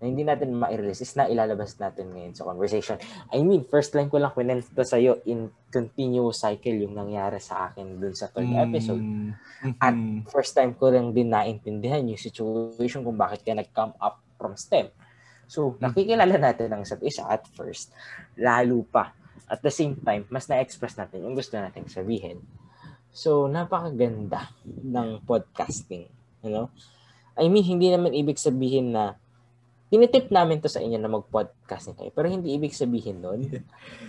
na 0.00 0.08
hindi 0.08 0.24
natin 0.24 0.56
ma-release 0.56 1.04
is 1.04 1.12
na 1.12 1.28
ilalabas 1.28 1.76
natin 1.76 2.08
ngayon 2.16 2.32
sa 2.32 2.48
conversation. 2.48 2.96
I 3.28 3.44
mean, 3.44 3.68
first 3.68 3.92
time 3.92 4.08
ko 4.08 4.16
lang 4.16 4.32
kwento 4.32 4.80
sa'yo 4.80 5.20
in 5.28 5.52
continuous 5.68 6.40
cycle 6.40 6.72
yung 6.72 6.96
nangyari 6.96 7.36
sa 7.36 7.68
akin 7.68 8.00
dun 8.00 8.16
sa 8.16 8.32
third 8.32 8.48
episode. 8.48 9.04
Mm. 9.04 9.36
At 9.76 9.94
first 10.32 10.56
time 10.56 10.72
ko 10.72 10.88
rin 10.88 11.12
din 11.12 11.28
naintindihan 11.28 12.00
yung 12.08 12.16
situation 12.16 13.04
kung 13.04 13.20
bakit 13.20 13.44
ka 13.44 13.52
nag-come 13.52 13.92
up 14.00 14.24
from 14.40 14.56
STEM. 14.56 14.88
So, 15.44 15.76
nakikilala 15.76 16.40
natin 16.40 16.72
ang 16.72 16.88
isa't 16.88 17.04
isa 17.04 17.28
at 17.28 17.44
first. 17.52 17.92
Lalo 18.40 18.80
pa. 18.88 19.12
At 19.52 19.60
the 19.60 19.68
same 19.68 20.00
time, 20.00 20.24
mas 20.32 20.48
na-express 20.48 20.96
natin 20.96 21.28
yung 21.28 21.36
gusto 21.36 21.60
nating 21.60 21.92
sabihin. 21.92 22.40
So, 23.12 23.52
napakaganda 23.52 24.48
ng 24.64 25.28
podcasting. 25.28 26.08
You 26.40 26.50
know? 26.54 26.66
I 27.36 27.52
mean, 27.52 27.66
hindi 27.66 27.92
naman 27.92 28.16
ibig 28.16 28.40
sabihin 28.40 28.96
na 28.96 29.20
tinitip 29.90 30.30
namin 30.30 30.62
to 30.62 30.70
sa 30.70 30.78
inyo 30.78 30.96
na 30.96 31.10
mag-podcasting 31.10 31.98
kayo. 31.98 32.10
Pero 32.14 32.30
hindi 32.30 32.54
ibig 32.54 32.70
sabihin 32.72 33.18
nun 33.18 33.42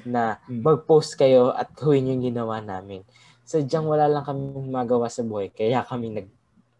na 0.06 0.38
Mm. 0.46 0.62
mag-post 0.62 1.17
kayo 1.17 1.50
at 1.50 1.74
gawin 1.74 2.08
yung 2.08 2.22
ginawa 2.22 2.62
namin. 2.62 3.02
Sadyang 3.44 3.89
wala 3.89 4.06
lang 4.06 4.22
kami 4.24 4.70
magawa 4.70 5.10
sa 5.10 5.26
buhay. 5.26 5.50
Kaya 5.50 5.82
kami 5.82 6.13
nag 6.13 6.30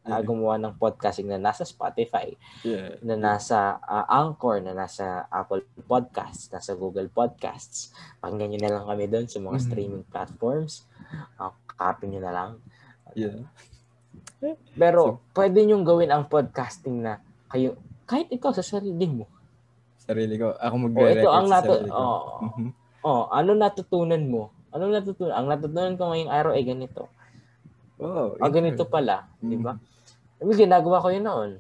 ah, 0.02 0.18
Yeah. 0.18 0.26
gumawa 0.26 0.58
ng 0.58 0.82
podcasting 0.82 1.30
na 1.30 1.38
nasa 1.38 1.62
Spotify, 1.62 2.34
Yeah. 2.66 2.98
na 3.06 3.14
nasa 3.14 3.78
ah, 3.82 4.06
Anchor, 4.10 4.58
na 4.58 4.74
nasa 4.74 5.30
Apple 5.30 5.62
Podcasts, 5.86 6.50
nasa 6.50 6.74
Google 6.74 7.06
Podcasts. 7.06 7.94
Pakinggan 8.18 8.50
nyo 8.50 8.60
na 8.66 8.72
lang 8.74 8.86
kami 8.90 9.06
doon 9.06 9.30
sa 9.30 9.38
mga 9.38 9.62
Mhm. 9.62 9.66
streaming 9.66 10.06
platforms. 10.10 10.90
Uh, 11.38 11.54
copy 11.78 12.10
nyo 12.10 12.22
na 12.22 12.34
lang. 12.34 12.52
Yeah. 13.14 13.46
Pero 14.74 15.22
pwede 15.38 15.70
nyo 15.70 15.86
gawin 15.86 16.10
ang 16.10 16.26
podcasting 16.26 17.06
na 17.06 17.22
kayo, 17.46 17.78
kahit 18.12 18.28
ikaw 18.28 18.52
sa 18.52 18.60
sarili 18.60 19.08
mo. 19.08 19.26
Sarili 19.96 20.36
ko. 20.36 20.52
Ako 20.52 20.76
O 20.76 20.82
magre-record 20.92 21.24
ito 21.24 21.30
ang 21.32 21.48
sa 21.48 21.64
sarili 21.64 21.88
ko. 21.88 21.96
oh, 22.04 22.20
Mhm. 22.44 22.70
oh, 23.08 23.24
ano 23.32 23.52
natutunan 23.56 24.24
mo? 24.28 24.52
Ano 24.76 24.92
natutunan? 24.92 25.32
Ang 25.32 25.48
natutunan 25.48 25.96
ko 25.96 26.04
ngayong 26.12 26.32
araw 26.32 26.52
ay 26.52 26.64
ganito. 26.68 27.08
Oh, 28.02 28.36
Ah, 28.36 28.52
ganito 28.52 28.84
pala, 28.84 29.30
di 29.40 29.56
Mhm. 29.56 29.64
ba? 29.64 29.74
Ginagawa 30.42 31.00
ko 31.00 31.08
yun 31.14 31.24
noon. 31.24 31.52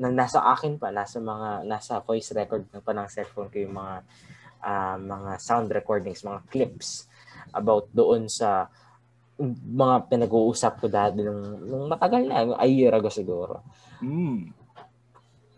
Na 0.00 0.08
nasa 0.08 0.40
akin 0.42 0.80
pa, 0.80 0.88
nasa 0.90 1.20
mga, 1.20 1.62
nasa 1.62 2.00
voice 2.00 2.32
record 2.32 2.64
na 2.72 2.80
pa 2.80 2.90
ng 2.90 3.06
cellphone 3.06 3.52
ko 3.52 3.60
yung 3.60 3.76
mga, 3.76 3.94
ah, 4.64 4.96
mga 4.98 5.30
sound 5.38 5.68
recordings, 5.70 6.24
mga 6.24 6.40
clips 6.48 7.06
about 7.52 7.86
doon 7.92 8.26
sa 8.26 8.66
mga 9.76 10.08
pinag-uusap 10.08 10.80
ko 10.80 10.86
dati 10.88 11.20
nung, 11.20 11.60
nung 11.60 11.84
matagal 11.86 12.24
na, 12.24 12.56
a 12.56 12.64
year 12.64 12.94
ago 12.96 13.12
siguro. 13.12 13.60
Mm. 14.00 14.61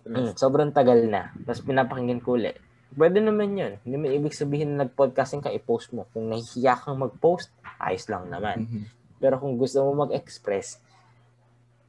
Mm, 0.04 0.36
sobrang 0.36 0.70
tagal 0.70 1.08
na. 1.08 1.32
Tapos 1.48 1.64
pinapakinggan 1.64 2.20
ko 2.20 2.36
ulit. 2.36 2.60
Pwede 2.94 3.18
naman 3.18 3.56
yun. 3.56 3.72
Hindi 3.82 3.96
mo 3.96 4.06
ibig 4.06 4.36
sabihin 4.36 4.76
na 4.76 4.86
nag-podcasting 4.86 5.42
ka, 5.42 5.50
i-post 5.50 5.90
mo. 5.96 6.06
Kung 6.14 6.30
nahihiya 6.30 6.78
kang 6.78 7.00
mag-post, 7.00 7.50
ayos 7.80 8.06
lang 8.06 8.30
naman. 8.30 8.68
Mhm. 8.68 8.82
Pero 9.18 9.40
kung 9.40 9.56
gusto 9.58 9.82
mo 9.82 10.06
mag-express, 10.06 10.78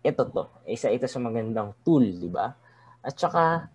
ito 0.01 0.21
to. 0.25 0.43
Isa 0.65 0.89
ito 0.89 1.06
sa 1.06 1.21
magandang 1.21 1.75
tool, 1.86 2.06
di 2.06 2.30
ba? 2.32 2.56
At 3.06 3.13
saka, 3.19 3.69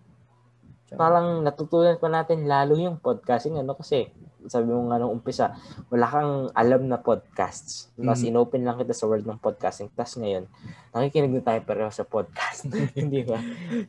parang 0.91 1.39
natutunan 1.39 1.95
pa 2.01 2.11
natin 2.11 2.49
lalo 2.49 2.75
yung 2.75 2.99
podcasting. 2.99 3.55
Ano 3.55 3.79
kasi, 3.79 4.11
sabi 4.49 4.71
mo 4.71 4.89
nga 4.89 4.97
nung 4.97 5.13
umpisa, 5.19 5.53
wala 5.89 6.05
kang 6.07 6.33
alam 6.55 6.87
na 6.89 6.97
podcasts. 6.97 7.91
Tapos 7.93 8.21
Mhm. 8.25 8.29
inopen 8.33 8.61
lang 8.65 8.77
kita 8.79 8.93
sa 8.95 9.05
world 9.05 9.25
ng 9.27 9.41
podcasting. 9.41 9.89
Tapos 9.93 10.17
ngayon, 10.17 10.49
nakikinig 10.93 11.33
na 11.37 11.43
tayo 11.45 11.59
pareho 11.61 11.91
sa 11.93 12.05
podcast. 12.07 12.65
Hindi 12.97 13.21
ba? 13.25 13.37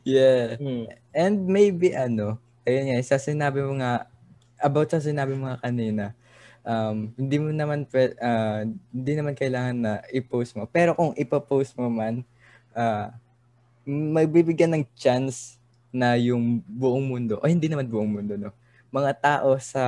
Yeah. 0.05 0.57
Hmm. 0.59 0.85
And 1.13 1.35
maybe 1.49 1.93
ano, 1.97 2.37
ayun 2.63 2.93
nga, 2.93 3.01
sa 3.01 3.17
sinabi 3.17 3.63
mo 3.63 3.79
nga, 3.79 4.05
about 4.61 4.87
sa 4.91 5.03
sinabi 5.03 5.35
mo 5.35 5.49
nga 5.49 5.59
kanina, 5.59 6.15
um, 6.63 7.11
hindi 7.19 7.35
mo 7.37 7.51
naman, 7.51 7.83
pwe- 7.83 8.15
ah, 8.23 8.63
hindi 8.63 9.13
naman 9.13 9.35
kailangan 9.35 9.75
na 9.75 9.93
i-post 10.15 10.55
mo. 10.55 10.63
Pero 10.71 10.95
kung 10.95 11.11
ipapost 11.19 11.75
mo 11.75 11.91
man, 11.91 12.23
ah, 12.71 13.11
magbibigyan 13.83 14.71
ng 14.79 14.85
chance 14.95 15.59
na 15.91 16.15
yung 16.15 16.63
buong 16.65 17.03
mundo, 17.03 17.37
o 17.43 17.45
hindi 17.51 17.67
naman 17.67 17.85
buong 17.85 18.09
mundo, 18.09 18.33
no? 18.39 18.49
Mga 18.89 19.11
tao 19.19 19.59
sa 19.59 19.83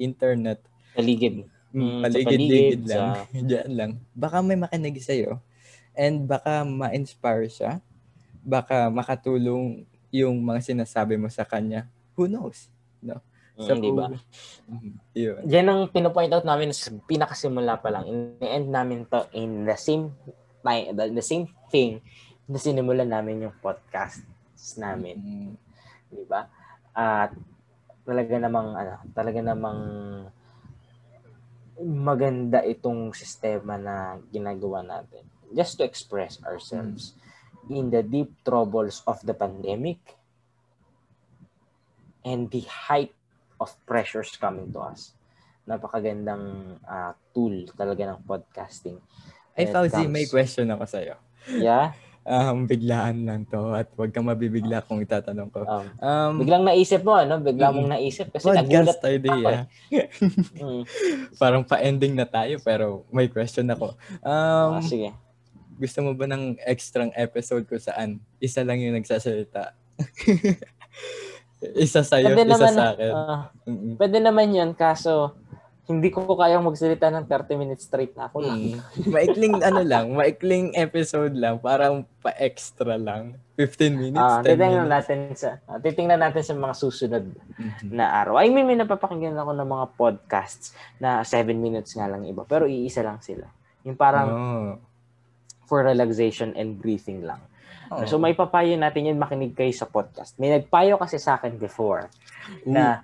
internet, 0.00 0.64
Paligid. 0.96 1.44
mm, 1.76 2.00
sa 2.00 2.04
paligid-ligid 2.08 2.80
paligid, 2.82 2.90
lang, 2.90 3.08
dyan 3.48 3.70
lang, 3.76 3.90
baka 4.16 4.40
may 4.40 4.56
makinig 4.56 4.98
sa'yo 4.98 5.38
and 5.94 6.24
baka 6.24 6.64
ma-inspire 6.64 7.46
siya, 7.52 7.84
baka 8.40 8.88
makatulong 8.88 9.84
yung 10.10 10.40
mga 10.42 10.74
sinasabi 10.74 11.14
mo 11.20 11.28
sa 11.30 11.46
kanya. 11.46 11.86
Who 12.16 12.26
knows? 12.26 12.72
No? 12.98 13.22
Mm, 13.60 13.78
di 13.78 13.90
ba? 13.92 14.06
Yun. 15.20 15.40
Yan 15.46 15.66
ang 15.68 15.80
pinopoint 15.92 16.32
out 16.32 16.48
namin 16.48 16.72
sa 16.72 16.90
pinakasimula 17.04 17.78
pa 17.78 17.92
lang. 17.92 18.08
In-end 18.08 18.68
namin 18.72 19.04
to 19.06 19.28
in 19.36 19.68
the 19.68 19.76
same 19.76 20.16
time, 20.64 20.96
the, 20.96 21.12
the 21.12 21.24
same 21.24 21.44
thing 21.68 22.00
na 22.48 22.58
sinimulan 22.58 23.06
namin 23.06 23.46
yung 23.46 23.54
podcast 23.60 24.24
namin. 24.80 25.20
Mm, 25.20 25.52
Di 26.10 26.24
ba? 26.26 26.48
At 26.90 27.30
talaga 28.10 28.34
namang, 28.42 28.68
ano, 28.74 28.94
talaga 29.14 29.38
namang 29.38 29.80
maganda 31.78 32.60
itong 32.66 33.14
sistema 33.14 33.78
na 33.78 34.18
ginagawa 34.34 34.82
natin. 34.82 35.22
Just 35.54 35.78
to 35.78 35.86
express 35.86 36.42
ourselves 36.42 37.14
in 37.70 37.94
the 37.94 38.02
deep 38.02 38.34
troubles 38.42 39.06
of 39.06 39.22
the 39.22 39.32
pandemic 39.32 40.02
and 42.26 42.50
the 42.50 42.66
height 42.66 43.14
of 43.62 43.70
pressures 43.86 44.34
coming 44.34 44.74
to 44.74 44.82
us. 44.82 45.14
Napakagandang 45.70 46.76
ah, 46.82 47.14
tool 47.30 47.70
talaga 47.78 48.10
ng 48.10 48.26
podcasting. 48.26 48.98
Ay, 49.54 49.70
Fauzi, 49.70 50.02
comes- 50.02 50.10
may 50.10 50.26
question 50.26 50.66
ako 50.66 50.84
sa'yo. 50.84 51.14
Yeah? 51.46 51.94
Um, 52.22 52.64
biglaan 52.64 53.24
lang 53.24 53.42
to 53.44 53.72
at 53.72 53.88
huwag 53.92 54.10
kang 54.10 54.24
mabibigla 54.24 54.80
kung 54.80 54.98
itatanong 54.98 55.48
ko. 55.48 55.64
Um, 55.64 55.86
Um, 55.98 56.32
biglang 56.38 56.62
naisip 56.62 57.00
mo, 57.00 57.14
ano? 57.14 57.38
Bigla 57.38 57.70
mong 57.70 57.90
naisip 57.90 58.28
kasi 58.28 58.48
nagulat 58.48 58.96
podcast 58.96 59.04
idea. 59.06 59.58
Mm. 60.60 60.84
Parang 61.36 61.64
pa-ending 61.64 62.12
na 62.12 62.24
tayo 62.24 62.60
pero 62.60 63.02
may 63.08 63.26
question 63.26 63.66
ako. 63.66 63.96
Um, 64.20 64.78
Ah, 64.78 64.84
sige. 64.84 65.10
gusto 65.76 65.98
mo 66.00 66.12
ba 66.12 66.28
ng 66.28 66.60
extra 66.62 67.08
episode 67.14 67.64
ko 67.64 67.74
saan 67.76 68.20
isa 68.36 68.60
lang 68.60 68.78
yung 68.78 68.94
nagsasalita? 68.94 69.72
isa 71.76 72.00
sa'yo, 72.00 72.32
Pwede 72.32 72.44
isa 72.44 72.52
naman, 72.54 72.72
sa 72.72 72.84
akin. 72.92 73.12
Mm-mm. 73.66 73.94
pwede 73.96 74.18
naman 74.18 74.48
yun, 74.50 74.70
kaso 74.72 75.36
hindi 75.90 76.06
ko 76.08 76.22
kayang 76.32 76.62
magsalita 76.62 77.10
ng 77.10 77.26
30 77.26 77.58
minutes 77.58 77.90
straight 77.90 78.14
na 78.14 78.30
ako 78.30 78.46
lang. 78.46 78.58
Mm. 78.62 78.78
maikling 79.14 79.58
ano 79.58 79.82
lang, 79.82 80.14
maikling 80.14 80.70
episode 80.78 81.34
lang, 81.34 81.58
parang 81.58 82.06
pa-extra 82.22 82.94
lang. 82.94 83.34
15 83.58 83.98
minutes, 83.98 84.22
Ah, 84.22 84.38
10 84.40 84.54
titingnan 84.54 84.86
minutes. 84.86 84.94
natin 84.94 85.18
sa 85.34 85.48
ah, 85.66 85.76
titingnan 85.76 86.20
natin 86.22 86.42
sa 86.46 86.54
mga 86.54 86.74
susunod 86.74 87.24
Mhm. 87.58 87.90
na 87.90 88.22
araw. 88.22 88.38
I 88.38 88.48
mean, 88.48 88.64
may 88.64 88.78
napapakinggan 88.78 89.34
ako 89.34 89.50
ng 89.52 89.68
mga 89.68 89.86
podcasts 89.98 90.70
na 90.96 91.26
7 91.26 91.58
minutes 91.58 91.92
nga 91.92 92.06
lang 92.06 92.22
iba, 92.22 92.46
pero 92.46 92.64
iisa 92.64 93.02
lang 93.02 93.18
sila. 93.18 93.50
Yung 93.82 93.98
parang 93.98 94.28
Oh. 94.30 94.70
for 95.66 95.82
relaxation 95.82 96.54
and 96.54 96.78
breathing 96.78 97.22
lang. 97.22 97.42
Oh. 97.90 98.06
So 98.06 98.16
may 98.16 98.32
papayo 98.32 98.78
natin 98.78 99.06
yun, 99.06 99.18
makinig 99.18 99.52
kayo 99.52 99.70
sa 99.70 99.84
podcast. 99.84 100.38
May 100.38 100.54
nagpayo 100.54 100.94
kasi 100.94 101.18
sa 101.18 101.34
akin 101.34 101.58
before 101.58 102.06
na 102.62 103.02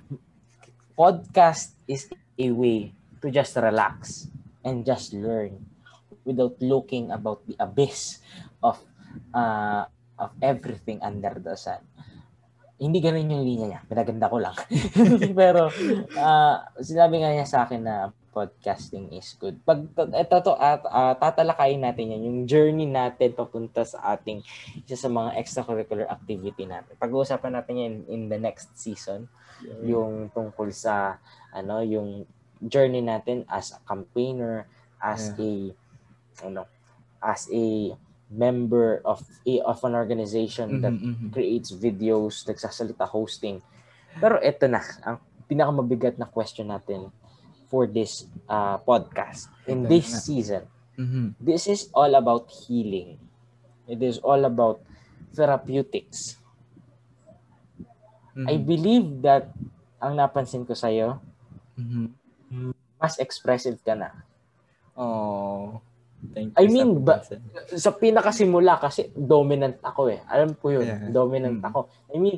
podcast 0.94 1.74
is 1.84 2.06
a 2.36 2.48
way 2.52 2.92
to 3.20 3.32
just 3.32 3.56
relax 3.56 4.28
and 4.64 4.84
just 4.84 5.12
learn 5.16 5.64
without 6.26 6.58
looking 6.58 7.10
about 7.10 7.40
the 7.46 7.54
abyss 7.58 8.18
of 8.62 8.82
uh, 9.32 9.86
of 10.18 10.30
everything 10.42 10.98
under 11.00 11.38
the 11.38 11.54
sun. 11.54 11.80
Hindi 12.76 13.00
ganun 13.00 13.32
yung 13.32 13.44
linya 13.46 13.66
niya. 13.72 13.80
Pinaganda 13.88 14.28
ko 14.28 14.36
lang. 14.36 14.52
Pero 15.40 15.72
uh, 16.12 16.56
sinabi 16.76 17.24
nga 17.24 17.32
niya 17.32 17.48
sa 17.48 17.64
akin 17.64 17.80
na 17.80 18.12
podcasting 18.36 19.08
is 19.16 19.32
good. 19.40 19.56
Pag 19.64 19.88
ito 19.96 20.36
to 20.44 20.52
at 20.60 20.84
uh, 20.84 21.16
tatalakayin 21.16 21.80
natin 21.80 22.12
yan 22.12 22.20
yung 22.28 22.38
journey 22.44 22.84
natin 22.84 23.32
papunta 23.32 23.80
sa 23.80 24.12
ating 24.12 24.44
isa 24.84 24.92
sa 24.92 25.08
mga 25.08 25.40
extracurricular 25.40 26.04
activity 26.04 26.68
natin. 26.68 27.00
Pag-uusapan 27.00 27.56
natin 27.56 27.80
yan 27.80 27.94
in 28.12 28.22
the 28.28 28.36
next 28.36 28.76
season 28.76 29.24
yung 29.82 30.28
tungkol 30.32 30.70
sa 30.72 31.18
ano 31.52 31.80
yung 31.84 32.24
journey 32.60 33.00
natin 33.04 33.44
as 33.48 33.72
a 33.76 33.80
campaigner 33.84 34.64
as 35.00 35.32
a 35.36 35.72
ano 36.44 36.64
as 37.22 37.48
a 37.52 37.94
member 38.28 39.00
of 39.06 39.22
a, 39.46 39.62
of 39.62 39.78
an 39.86 39.94
organization 39.94 40.82
that 40.82 40.92
Mhm, 40.92 41.06
mhm. 41.14 41.28
creates 41.32 41.70
videos 41.72 42.42
nagsasalita 42.44 43.06
hosting 43.06 43.62
pero 44.18 44.40
ito 44.42 44.66
na 44.66 44.80
ang 45.04 45.16
pinakamabigat 45.46 46.18
na 46.18 46.26
question 46.26 46.68
natin 46.72 47.08
for 47.70 47.86
this 47.86 48.26
uh, 48.48 48.78
podcast 48.82 49.48
in 49.66 49.84
Ito 49.84 49.90
this 49.90 50.06
na. 50.10 50.18
season 50.18 50.62
Mhm. 50.98 51.36
this 51.38 51.68
is 51.68 51.88
all 51.92 52.12
about 52.16 52.48
healing 52.66 53.20
it 53.86 54.00
is 54.02 54.18
all 54.24 54.42
about 54.44 54.80
therapeutics 55.36 56.40
Mhm. 58.36 58.46
I 58.46 58.54
believe 58.60 59.06
that 59.24 59.48
ang 59.96 60.20
napansin 60.20 60.68
ko 60.68 60.76
sa'yo, 60.76 61.16
Mhm. 61.80 62.12
mas 63.00 63.16
expressive 63.16 63.80
ka 63.80 63.96
na. 63.96 64.12
Oh. 64.96 65.80
Thank 66.32 66.56
you 66.56 66.60
I 66.60 66.64
mean, 66.68 67.04
ba-. 67.04 67.24
Sa 67.76 67.92
pinakasimula 67.92 68.80
kasi 68.80 69.12
dominant 69.12 69.76
ako 69.84 70.08
eh. 70.12 70.20
Alam 70.28 70.56
ko 70.56 70.72
yun, 70.72 70.84
Yeah. 70.88 71.12
dominant 71.12 71.60
Mm. 71.60 71.68
ako. 71.68 71.80
I 72.12 72.16
mean, 72.16 72.36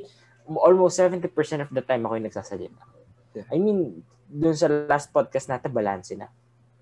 almost 0.50 0.98
70% 0.98 1.62
of 1.62 1.70
the 1.70 1.82
time 1.82 2.02
ako 2.02 2.18
yung 2.18 2.26
nagsasalita. 2.26 2.82
Yeah. 3.34 3.46
I 3.54 3.58
mean, 3.62 4.02
dun 4.26 4.54
sa 4.58 4.66
last 4.66 5.14
podcast 5.14 5.46
natin, 5.46 5.70
balance 5.70 6.11
na. 6.18 6.26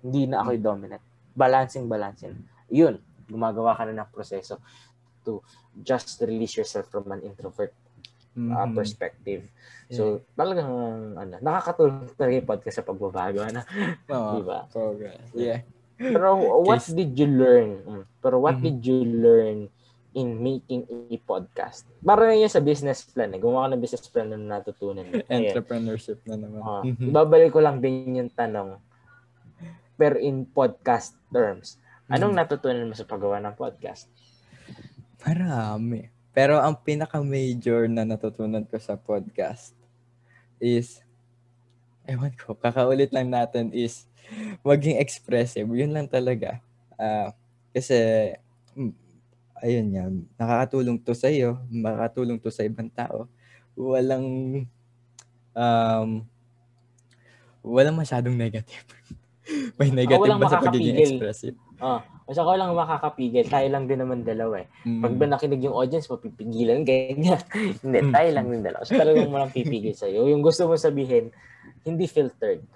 Hindi 0.01 0.25
na 0.25 0.41
ako 0.41 0.57
yung 0.57 0.65
dominant. 0.65 1.03
Balancing, 1.37 1.85
balancing. 1.85 2.33
Yun, 2.73 2.97
gumagawa 3.29 3.77
ka 3.77 3.85
na 3.85 4.03
ng 4.03 4.09
proseso 4.09 4.57
to 5.21 5.45
just 5.77 6.17
release 6.25 6.57
yourself 6.57 6.89
from 6.89 7.05
an 7.13 7.21
introvert 7.21 7.71
uh, 8.37 8.63
Mhm. 8.63 8.73
perspective. 8.73 9.41
So, 9.87 10.21
talagang, 10.33 10.69
ano, 11.15 11.35
nakakatulong 11.39 12.11
talaga 12.13 12.33
yung 12.35 12.49
podcast 12.49 12.77
sa 12.77 12.85
pagbabago. 12.85 13.39
Ano? 13.41 13.63
Oo. 14.13 14.31
Di 14.35 14.41
ba? 14.43 14.59
Progress. 14.69 15.25
Yeah. 15.33 15.63
Pero 15.97 16.37
what 16.61 16.77
Case- 16.77 16.93
did 16.93 17.17
you 17.17 17.25
learn? 17.25 17.69
Mm. 17.81 18.03
Pero 18.21 18.37
what 18.37 18.59
Mhm. 18.59 18.63
did 18.63 18.77
you 18.83 18.99
learn 19.01 19.57
in 20.13 20.27
making 20.37 20.85
a 20.85 21.17
podcast? 21.19 21.87
Para 21.99 22.27
na 22.27 22.35
yun 22.35 22.45
sa 22.47 22.59
business 22.59 23.01
plan. 23.03 23.31
Eh. 23.31 23.39
Gumawa 23.39 23.65
ka 23.65 23.73
ng 23.73 23.81
business 23.81 24.05
plan 24.05 24.27
na 24.27 24.37
natutunan. 24.37 25.07
Entrepreneurship 25.25 26.21
na 26.25 26.35
naman. 26.35 26.61
Ah, 26.61 26.83
Mhm. 26.83 27.09
Ibabalik 27.09 27.49
ko 27.49 27.59
lang 27.59 27.79
din 27.79 28.13
yung 28.13 28.29
tanong. 28.29 28.77
Pero 29.95 30.19
in 30.19 30.45
podcast 30.45 31.17
terms, 31.31 31.81
anong 32.05 32.35
Mhm. 32.35 32.39
natutunan 32.43 32.85
mo 32.85 32.93
sa 32.93 33.07
paggawa 33.07 33.41
ng 33.41 33.55
podcast? 33.55 34.05
Marami. 35.23 36.05
Pero 36.37 36.61
ang 36.61 36.77
pinaka-major 36.77 37.89
na 37.89 38.05
natutunan 38.05 38.61
ko 38.61 38.77
sa 38.77 38.93
podcast 38.93 39.73
is, 40.61 41.01
ewan 42.05 42.29
ko, 42.37 42.53
kakaulit 42.53 43.09
lang 43.09 43.33
natin 43.33 43.73
is, 43.73 44.05
maging 44.61 45.01
expressive. 45.01 45.65
Yun 45.65 45.97
lang 45.97 46.05
talaga. 46.05 46.61
Ah, 46.93 47.33
kasi, 47.73 47.97
mm, 48.77 48.93
ayun 49.65 49.87
yan, 49.89 50.13
nakakatulong 50.37 51.01
to 51.01 51.17
sa 51.17 51.25
iyo, 51.25 51.57
makakatulong 51.73 52.37
to 52.37 52.53
sa 52.53 52.61
ibang 52.61 52.93
tao. 52.93 53.25
Walang, 53.73 54.61
um, 55.57 56.09
walang 57.65 57.97
masyadong 57.97 58.37
negative. 58.37 58.85
May 59.81 59.89
negative 59.89 60.21
walang 60.21 60.37
ba 60.37 60.53
sa 60.53 60.61
pagiging 60.61 61.01
expressive? 61.01 61.57
Ah, 61.81 62.05
basta 62.27 62.43
ko 62.43 62.51
lang 62.53 62.75
makakapigil. 62.75 63.47
Tayo 63.47 63.67
lang 63.71 63.87
din 63.87 64.03
naman 64.03 64.21
dalawa 64.21 64.59
eh. 64.59 64.67
Pag 64.99 65.15
Mm. 65.15 65.17
ba 65.17 65.25
nakinig 65.31 65.63
yung 65.63 65.73
audience, 65.73 66.11
mapipigilan, 66.11 66.83
ganyan. 66.83 67.39
hindi, 67.83 67.99
Mm. 68.03 68.11
tayo 68.11 68.29
lang 68.35 68.45
din 68.51 68.61
dalawa. 68.61 68.83
So 68.83 68.93
talagang 68.93 69.31
walang 69.31 69.55
pipigil 69.55 69.95
sa'yo. 69.95 70.27
Yung 70.27 70.43
gusto 70.43 70.67
mo 70.67 70.75
sabihin, 70.75 71.31
hindi 71.81 72.03
filtered. 72.05 72.67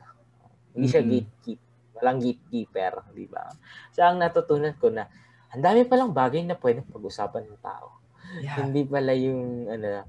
Hindi 0.72 0.88
siya 0.88 1.04
Mm-mm. 1.04 1.12
gatekeep. 1.14 1.60
Walang 2.00 2.20
gatekeeper, 2.24 2.94
di 3.12 3.28
ba? 3.28 3.52
So 3.92 4.02
ang 4.02 4.18
natutunan 4.18 4.72
ko 4.74 4.88
na, 4.88 5.12
ang 5.52 5.60
dami 5.60 5.84
palang 5.84 6.16
bagay 6.16 6.42
na 6.42 6.56
pwedeng 6.56 6.88
pag-usapan 6.88 7.44
ng 7.46 7.60
tao. 7.60 8.00
Yeah. 8.40 8.64
Hindi 8.64 8.88
pala 8.88 9.12
yung, 9.12 9.68
ano, 9.68 10.08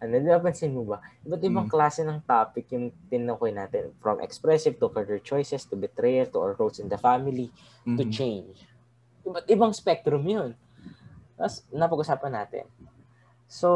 ano, 0.00 0.12
napansin 0.16 0.72
mo 0.72 0.88
ba? 0.88 1.04
Iba't 1.22 1.42
ibang 1.44 1.68
Mm. 1.68 1.72
klase 1.74 2.00
ng 2.00 2.24
topic 2.24 2.72
yung 2.72 2.88
tinukoy 3.06 3.52
natin. 3.52 3.92
From 4.00 4.24
expressive 4.24 4.80
to 4.80 4.88
career 4.88 5.20
choices, 5.20 5.68
to 5.68 5.76
betrayal, 5.76 6.24
to 6.32 6.40
our 6.40 6.56
roles 6.56 6.80
in 6.80 6.88
the 6.88 6.96
family, 6.96 7.52
to 7.84 8.00
Mhm. 8.00 8.10
change. 8.10 8.56
Iba't 9.28 9.46
ibang 9.52 9.72
spectrum 9.76 10.24
yun. 10.24 10.50
Tapos, 11.36 11.62
napag-usapan 11.70 12.32
natin. 12.32 12.64
So, 13.46 13.68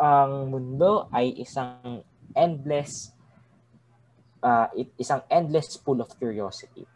ang 0.00 0.48
mundo 0.48 1.08
ay 1.12 1.36
isang 1.36 2.00
endless 2.32 3.12
uh, 4.40 4.68
isang 4.96 5.20
endless 5.28 5.76
pool 5.76 6.00
of 6.00 6.08
curiosity 6.16 6.88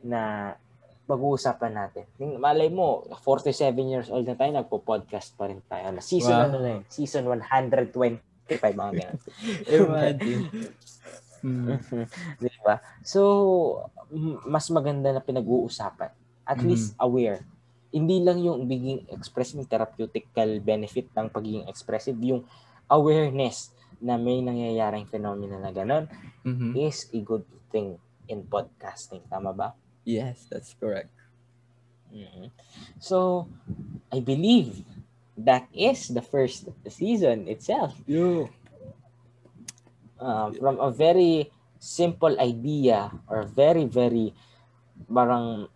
na 0.00 0.52
pag-uusapan 1.06 1.72
natin. 1.72 2.04
Malay 2.18 2.66
mo, 2.66 3.06
47 3.22 3.78
years 3.86 4.08
old 4.10 4.26
na 4.26 4.34
tayo, 4.34 4.50
nagpo-podcast 4.50 5.38
pa 5.38 5.46
rin 5.46 5.62
tayo. 5.70 5.94
Na 5.94 6.02
Season 6.02 6.34
Wow. 6.34 6.46
ano 6.50 6.56
na 6.58 6.70
yun? 6.78 6.82
Season 6.90 7.22
125, 7.22 8.18
mga 8.74 8.92
ganun. 8.98 9.20
Imagine. 9.78 10.42
Mm. 11.42 11.78
Di 12.42 12.50
ba? 12.64 12.80
So, 13.02 13.20
mas 14.46 14.68
maganda 14.70 15.12
na 15.12 15.20
pinag-uusapan. 15.24 16.10
At 16.46 16.58
Mhm. 16.62 16.66
least 16.68 16.94
aware. 17.00 17.42
Hindi 17.90 18.20
lang 18.22 18.38
yung 18.44 18.68
being 18.68 19.08
expressive 19.10 19.64
therapeutical 19.66 20.60
benefit 20.60 21.08
ng 21.16 21.32
pagiging 21.32 21.66
expressive, 21.66 22.16
yung 22.20 22.44
awareness 22.86 23.72
na 23.98 24.20
may 24.20 24.44
nangyayaring 24.44 25.08
phenomena 25.08 25.56
na 25.58 25.72
gano'n 25.72 26.06
Mhm. 26.44 26.76
is 26.76 27.08
a 27.10 27.20
good 27.24 27.42
thing 27.72 27.96
in 28.28 28.44
podcasting. 28.46 29.24
Tama 29.26 29.50
ba? 29.56 29.72
Yes, 30.04 30.46
that's 30.46 30.76
correct. 30.76 31.10
Mhm. 32.12 32.52
So, 33.00 33.48
I 34.12 34.20
believe 34.22 34.86
that 35.36 35.66
is 35.74 36.08
the 36.14 36.22
first 36.22 36.68
season 36.86 37.48
itself. 37.50 37.98
You. 38.06 38.48
Uh, 40.18 40.48
from 40.52 40.76
a 40.78 40.90
very 40.90 41.48
simple 41.76 42.34
idea 42.36 43.12
or 43.26 43.44
very, 43.44 43.84
very 43.84 44.32
parang 45.06 45.68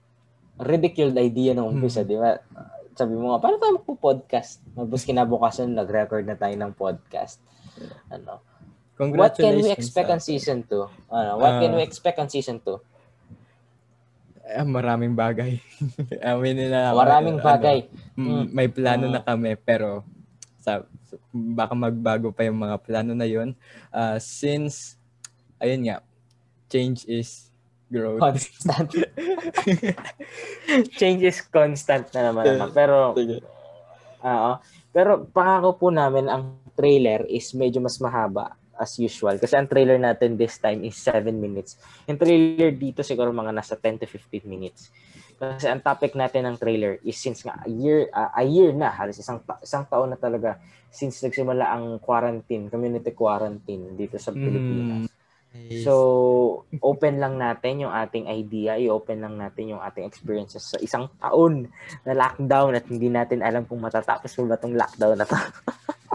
ridiculed 0.57 1.17
idea 1.17 1.53
nung 1.53 1.73
umpisa, 1.73 2.03
Hmm. 2.03 2.09
di 2.09 2.17
ba? 2.17 2.37
Uh, 2.51 2.79
Sabi 2.91 3.17
mo 3.17 3.33
nga, 3.33 3.41
paano 3.41 3.57
tayo 3.57 3.81
magpo-podcast? 3.81 4.61
Tapos 4.77 5.09
kinabukasan, 5.09 5.73
nag-record 5.73 6.21
na 6.21 6.37
tayo 6.37 6.53
ng 6.53 6.77
podcast. 6.77 7.41
Ano? 8.13 8.45
What 9.01 9.41
can 9.41 9.57
we 9.57 9.73
expect 9.73 10.13
ah. 10.13 10.15
on 10.15 10.21
season 10.21 10.69
2? 10.69 11.09
Ano, 11.09 11.41
what 11.41 11.65
can 11.65 11.73
Ah. 11.73 11.77
we 11.81 11.83
expect 11.83 12.21
on 12.21 12.29
season 12.29 12.61
2? 12.61 12.77
Ah, 14.53 14.67
maraming 14.67 15.15
bagay. 15.15 15.63
Aminin 16.27 16.69
na 16.69 16.93
Maraming 16.93 17.39
ano, 17.39 17.47
bagay. 17.47 17.79
mm, 18.19 18.21
Mm. 18.21 18.45
may 18.51 18.69
plano 18.69 19.07
Mm. 19.09 19.13
na 19.15 19.23
kami 19.23 19.55
pero 19.57 20.05
sa 20.61 20.85
baka 21.33 21.73
magbago 21.73 22.29
pa 22.31 22.45
yung 22.45 22.61
mga 22.61 22.77
plano 22.85 23.13
na 23.17 23.25
yun. 23.27 23.57
Ah, 23.89 24.21
since 24.21 25.01
ayun 25.61 25.89
nga, 25.89 25.99
change 26.69 27.05
is 27.09 27.51
growth. 27.91 28.23
Constant. 28.23 28.91
Change 31.01 31.27
is 31.27 31.43
constant 31.43 32.07
na 32.15 32.31
naman. 32.31 32.45
ano. 32.47 32.71
Pero, 32.71 33.19
Sige. 33.19 33.43
oo. 34.23 34.53
Pero 34.95 35.27
pangako 35.27 35.71
po 35.77 35.87
namin 35.91 36.31
ang 36.31 36.55
trailer 36.79 37.27
is 37.27 37.51
medyo 37.51 37.83
mas 37.83 37.99
mahaba 37.99 38.55
as 38.81 38.97
usual. 38.97 39.37
Kasi 39.37 39.59
ang 39.59 39.69
trailer 39.69 40.01
natin 40.01 40.39
this 40.39 40.57
time 40.57 40.87
is 40.87 40.97
7 40.97 41.35
minutes. 41.35 41.77
Yung 42.09 42.17
trailer 42.17 42.73
dito 42.73 43.05
siguro 43.05 43.35
mga 43.35 43.53
nasa 43.53 43.77
10 43.77 44.01
to 44.03 44.07
15 44.09 44.47
minutes. 44.47 44.89
Kasi 45.41 45.73
ang 45.73 45.81
topic 45.81 46.13
natin 46.13 46.45
ng 46.45 46.57
trailer 46.61 47.01
is 47.01 47.17
since 47.17 47.41
nga 47.41 47.57
a 47.65 47.71
year 47.73 48.13
ah, 48.13 48.29
a 48.37 48.45
year 48.45 48.77
na 48.77 48.93
halos 48.93 49.17
isang 49.17 49.41
ta- 49.41 49.57
isang 49.65 49.89
taon 49.89 50.13
na 50.13 50.21
talaga 50.21 50.61
since 50.93 51.25
nagsimula 51.25 51.65
ang 51.65 51.97
quarantine, 51.97 52.69
community 52.69 53.17
quarantine 53.17 53.97
dito 53.97 54.21
sa 54.21 54.37
Pilipinas. 54.37 55.09
Nice. 55.51 55.83
So, 55.83 56.63
open 56.79 57.19
lang 57.19 57.35
natin 57.35 57.83
yung 57.83 57.91
ating 57.91 58.31
idea, 58.31 58.79
i-open 58.79 59.19
lang 59.19 59.35
natin 59.35 59.75
yung 59.75 59.83
ating 59.83 60.07
experiences 60.07 60.63
sa 60.63 60.79
isang 60.79 61.11
taon 61.19 61.67
na 62.07 62.15
lockdown 62.15 62.79
at 62.79 62.87
hindi 62.87 63.11
natin 63.11 63.43
alam 63.43 63.67
kung 63.67 63.83
matatapos 63.83 64.31
mo 64.39 64.47
ba 64.47 64.55
itong 64.55 64.79
lockdown 64.79 65.19
na 65.19 65.27
to. 65.27 65.35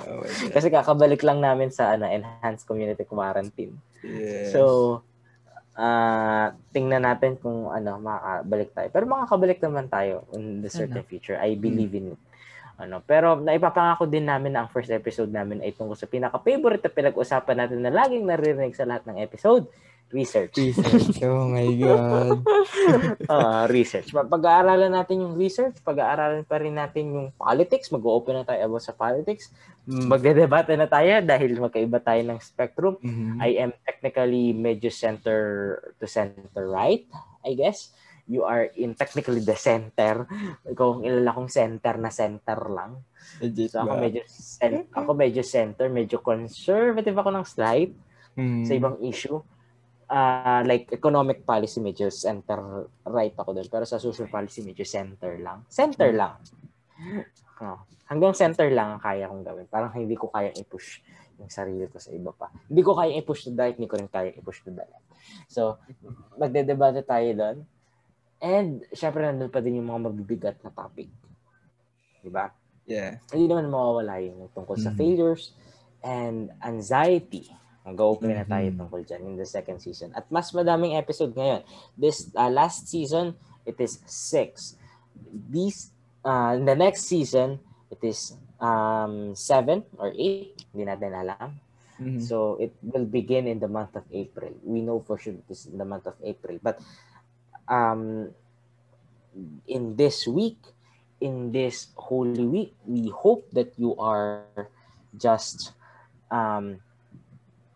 Oh. 0.07 0.23
Kasi 0.55 0.71
kakabalik 0.71 1.19
lang 1.27 1.43
namin 1.43 1.67
sa 1.67 1.99
ano, 1.99 2.07
enhanced 2.07 2.63
community 2.63 3.03
quarantine. 3.03 3.75
Yes. 4.07 4.55
So, 4.55 5.03
ah 5.75 6.55
tingnan 6.71 7.03
natin 7.03 7.35
kung 7.35 7.67
ano, 7.69 7.99
makakabalik 7.99 8.69
tayo. 8.71 8.87
Pero 8.95 9.05
makakabalik 9.11 9.59
naman 9.59 9.85
tayo 9.91 10.23
in 10.35 10.63
the 10.63 10.71
certain 10.71 11.03
future. 11.03 11.35
I 11.35 11.59
believe 11.59 11.91
in 11.95 12.15
it. 12.15 12.21
Ano, 12.75 12.99
pero 12.99 13.39
naipapangako 13.39 14.03
din 14.03 14.27
namin 14.27 14.51
na 14.51 14.67
ang 14.67 14.69
first 14.71 14.91
episode 14.91 15.31
namin 15.31 15.63
ay 15.63 15.71
tungkol 15.71 15.95
sa 15.95 16.11
pinaka-favorite 16.11 16.83
na 16.83 16.91
pinag-usapan 16.91 17.55
natin 17.55 17.79
na 17.79 17.91
laging 17.91 18.27
naririnig 18.27 18.75
sa 18.75 18.83
lahat 18.83 19.07
ng 19.07 19.23
episode, 19.23 19.63
research. 20.09 20.53
research. 20.55 21.17
Oh 21.21 21.47
my 21.47 21.65
God. 21.81 22.41
Ah, 23.25 23.65
research. 23.65 24.09
Pag- 24.09 24.27
Pag-aaralan 24.27 24.91
natin 24.91 25.21
yung 25.21 25.33
research, 25.33 25.81
pag-aaralan 25.81 26.43
pa 26.43 26.57
rin 26.57 26.73
natin 26.73 27.03
yung 27.07 27.27
politics, 27.31 27.89
mag-open 27.89 28.35
na 28.35 28.45
tayo 28.45 28.61
about 28.65 28.81
sa 28.81 28.93
politics. 28.93 29.49
Magdedebate 29.85 30.73
na 30.73 30.85
tayo 30.85 31.21
dahil 31.21 31.57
magkaiba 31.59 31.99
tayo 31.99 32.21
ng 32.23 32.39
spectrum. 32.39 32.97
Mhm. 32.99 33.37
I 33.37 33.49
am 33.59 33.71
technically 33.79 34.51
medyo 34.51 34.89
center 34.89 35.39
to 35.95 36.05
center 36.05 36.65
right, 36.65 37.05
I 37.41 37.53
guess. 37.53 37.93
You 38.25 38.41
are 38.41 38.73
in 38.73 38.93
technically 38.93 39.39
the 39.39 39.53
center. 39.53 40.25
Kung 40.73 41.05
ilala 41.05 41.29
kong 41.31 41.45
center 41.47 41.93
na 41.95 42.09
center 42.09 42.57
lang. 42.67 43.05
Legit 43.37 43.69
So 43.69 43.79
ako 43.79 43.91
ba? 43.91 44.01
medyo 44.01 44.21
cen- 44.25 44.89
ako 44.89 45.09
medyo 45.13 45.43
center, 45.43 45.85
medyo 45.87 46.17
conservative 46.17 47.13
ako 47.13 47.29
ng 47.31 47.45
slight 47.45 47.93
Mhm. 48.33 48.65
sa 48.65 48.73
ibang 48.73 48.97
issue. 48.99 49.37
Ah, 50.05 50.61
like 50.61 50.93
economic 50.93 51.41
policy 51.41 51.81
medyo 51.81 52.13
center 52.13 52.85
right 53.09 53.33
ako 53.33 53.57
doon 53.57 53.65
pero 53.73 53.89
sa 53.89 53.97
social 53.97 54.29
policy 54.29 54.61
medyo 54.61 54.85
center 54.85 55.41
lang. 55.41 55.65
Center 55.65 56.13
lang. 56.13 56.37
Oh, 57.57 57.81
hanggang 58.05 58.37
center 58.37 58.69
lang 58.69 58.95
ang 58.95 59.01
kaya 59.01 59.25
kong 59.25 59.41
gawin. 59.41 59.65
Parang 59.65 59.89
hindi 59.97 60.13
ko 60.13 60.29
kayang 60.29 60.53
i-push 60.61 61.01
yung 61.41 61.49
sarili 61.49 61.89
ko 61.89 61.97
sa 61.97 62.13
iba 62.13 62.29
pa. 62.31 62.53
Hindi 62.69 62.81
ko 62.85 62.93
kayang 62.93 63.17
i-push 63.17 63.49
to 63.49 63.51
right, 63.57 63.73
hindi 63.73 63.89
ko 63.89 63.97
rin 63.97 64.05
kayang 64.05 64.37
i-push 64.39 64.61
to 64.61 64.71
left. 64.71 64.93
So, 65.49 65.81
magdedebate 66.37 67.01
tayo 67.03 67.29
doon. 67.33 67.57
And, 68.39 68.85
syempre, 68.93 69.25
nandun 69.25 69.49
pa 69.49 69.59
din 69.59 69.81
yung 69.81 69.89
mga 69.89 70.01
mabibigat 70.05 70.57
na 70.61 70.69
topic. 70.69 71.09
Diba? 72.21 72.53
Yeah. 72.85 73.17
hindi 73.33 73.49
naman 73.49 73.73
mawawala 73.73 74.21
yun 74.21 74.45
tungkol 74.53 74.77
sa 74.77 74.93
Mhm. 74.93 74.97
failures 75.01 75.57
and 76.05 76.53
anxiety. 76.61 77.49
Mag-open 77.85 78.33
na 78.33 78.43
tayo 78.49 78.65
Mhm. 78.73 78.77
tungkol 78.81 79.01
dyan 79.05 79.21
in 79.29 79.35
the 79.37 79.45
second 79.45 79.77
season. 79.77 80.09
At 80.17 80.25
mas 80.33 80.49
madaming 80.49 80.97
episode 80.97 81.37
ngayon. 81.37 81.61
This 81.93 82.33
uh, 82.33 82.49
last 82.49 82.89
season, 82.89 83.37
it 83.61 83.77
is 83.77 84.01
six. 84.09 84.73
These, 85.29 85.93
uh, 86.25 86.57
in 86.57 86.65
the 86.65 86.73
next 86.73 87.05
season, 87.05 87.61
it 87.93 88.01
is 88.01 88.33
um, 88.57 89.37
seven 89.37 89.85
or 90.01 90.09
eight. 90.17 90.65
Hindi 90.73 90.89
natin 90.89 91.13
alam. 91.13 91.61
Mhm. 92.01 92.19
So 92.19 92.57
it 92.57 92.73
will 92.81 93.05
begin 93.05 93.45
in 93.45 93.61
the 93.61 93.69
month 93.69 93.93
of 93.95 94.03
April. 94.09 94.51
We 94.65 94.81
know 94.81 94.99
for 95.05 95.15
sure 95.21 95.37
it 95.37 95.47
is 95.47 95.69
in 95.69 95.77
the 95.77 95.87
month 95.87 96.09
of 96.09 96.17
April. 96.25 96.57
But 96.59 96.81
um, 97.69 98.33
in 99.69 99.95
this 99.95 100.25
week, 100.25 100.57
in 101.21 101.53
this 101.53 101.93
Holy 101.95 102.43
Week, 102.43 102.73
we 102.83 103.13
hope 103.13 103.47
that 103.53 103.77
you 103.77 103.95
are 103.95 104.43
just 105.15 105.71
um, 106.27 106.83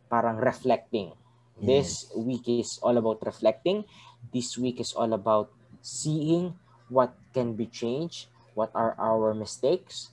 parang 0.10 0.42
reflecting. 0.42 1.14
This 1.60 2.08
week 2.16 2.48
is 2.48 2.80
all 2.80 2.96
about 2.96 3.20
reflecting. 3.22 3.84
This 4.32 4.56
week 4.56 4.80
is 4.80 4.96
all 4.96 5.12
about 5.12 5.52
seeing 5.84 6.56
what 6.88 7.14
can 7.36 7.54
be 7.54 7.68
changed, 7.68 8.32
what 8.56 8.72
are 8.74 8.96
our 8.98 9.36
mistakes, 9.36 10.10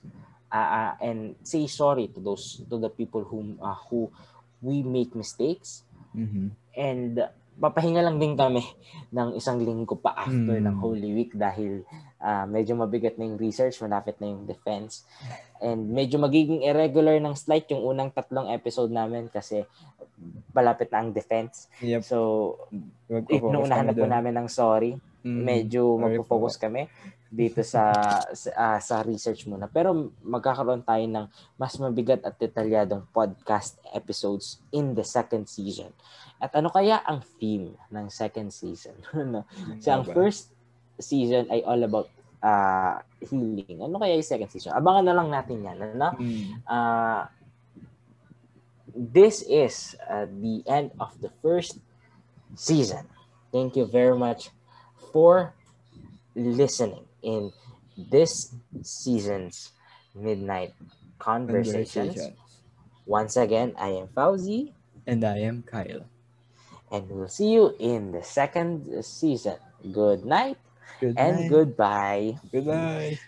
uh, 0.51 0.59
uh, 0.59 0.93
and 0.99 1.35
say 1.41 1.65
sorry 1.67 2.11
to 2.11 2.19
those 2.19 2.61
to 2.69 2.75
the 2.77 2.91
people 2.91 3.23
whom 3.23 3.55
uh, 3.63 3.75
who 3.89 4.11
we 4.61 4.83
make 4.83 5.15
mistakes 5.15 5.83
Mhm. 6.17 6.49
and 6.73 7.21
papahinga 7.57 8.01
lang 8.01 8.17
din 8.17 8.33
kami 8.37 8.61
ng 9.15 9.37
isang 9.37 9.61
linggo 9.61 9.97
pa 9.97 10.13
after 10.17 10.57
Mm. 10.57 10.65
ng 10.67 10.75
Holy 10.81 11.09
Week 11.13 11.31
dahil 11.33 11.85
ah, 12.17 12.45
medyo 12.49 12.73
mabigat 12.73 13.15
na 13.17 13.29
yung 13.29 13.37
research, 13.37 13.77
malapit 13.81 14.17
na 14.17 14.29
yung 14.29 14.49
defense. 14.49 15.05
And 15.57 15.89
medyo 15.89 16.21
magiging 16.21 16.65
irregular 16.65 17.17
ng 17.21 17.33
slight 17.37 17.69
yung 17.73 17.81
unang 17.81 18.13
tatlong 18.13 18.49
episode 18.53 18.93
namin 18.93 19.29
kasi 19.29 19.65
palapit 20.53 20.89
na 20.89 21.05
ang 21.05 21.09
defense. 21.13 21.69
Yep. 21.81 22.01
So, 22.01 22.17
inuunahan 23.09 23.85
kami 23.85 23.93
na 23.93 23.97
po 23.97 24.05
namin 24.09 24.33
ng 24.37 24.49
sorry. 24.49 24.97
Mhm. 25.21 25.43
Medyo 25.43 25.81
magpo-focus 25.97 26.57
kami 26.57 26.89
dito 27.27 27.59
sa 27.59 27.91
sa, 28.31 28.49
ah, 28.55 28.79
sa 28.79 29.03
research 29.03 29.45
muna. 29.45 29.67
Pero 29.69 30.13
magkakaroon 30.23 30.81
tayo 30.81 31.05
ng 31.05 31.25
mas 31.59 31.75
mabigat 31.77 32.23
at 32.23 32.39
detalyadong 32.39 33.05
podcast 33.13 33.77
episodes 33.93 34.63
in 34.73 34.95
the 34.97 35.05
second 35.05 35.45
season. 35.45 35.91
At 36.41 36.55
ano 36.55 36.71
kaya 36.71 37.01
ang 37.03 37.21
theme 37.37 37.77
ng 37.93 38.07
second 38.09 38.49
season? 38.53 38.97
no? 39.33 39.45
So, 39.83 39.93
ang 39.93 40.05
first 40.07 40.56
season 40.99 41.47
ay 41.49 41.61
all 41.65 41.81
about 41.83 42.09
uh, 42.43 42.99
healing. 43.21 43.81
Ano 43.81 43.97
kaya 43.97 44.17
yung 44.17 44.25
second 44.25 44.49
season? 44.49 44.73
Abangan 44.73 45.05
na 45.05 45.15
lang 45.17 45.29
natin 45.29 45.63
yan. 45.65 45.77
Ano? 45.77 46.09
Mm. 46.17 46.45
Uh, 46.65 47.23
this 48.93 49.45
is 49.45 49.95
uh, 50.09 50.25
the 50.41 50.65
end 50.65 50.91
of 50.99 51.13
the 51.21 51.29
first 51.41 51.77
season. 52.55 53.05
Thank 53.51 53.75
you 53.77 53.85
very 53.85 54.17
much 54.17 54.49
for 55.13 55.53
listening 56.35 57.05
in 57.21 57.53
this 57.97 58.53
season's 58.81 59.71
Midnight 60.13 60.73
Conversations. 61.17 62.13
Conversations. 62.13 62.37
Once 63.05 63.37
again, 63.37 63.73
I 63.79 64.03
am 64.03 64.07
Fauzi, 64.11 64.73
And 65.07 65.23
I 65.23 65.39
am 65.47 65.63
Kyle. 65.63 66.03
and 66.91 67.07
we'll 67.09 67.31
see 67.31 67.51
you 67.51 67.75
in 67.79 68.11
the 68.11 68.23
second 68.23 68.83
season. 69.03 69.55
Good 69.91 70.25
night 70.25 70.57
Good 70.99 71.17
and 71.17 71.47
night. 71.47 71.49
goodbye. 71.49 72.39
Goodbye. 72.51 73.19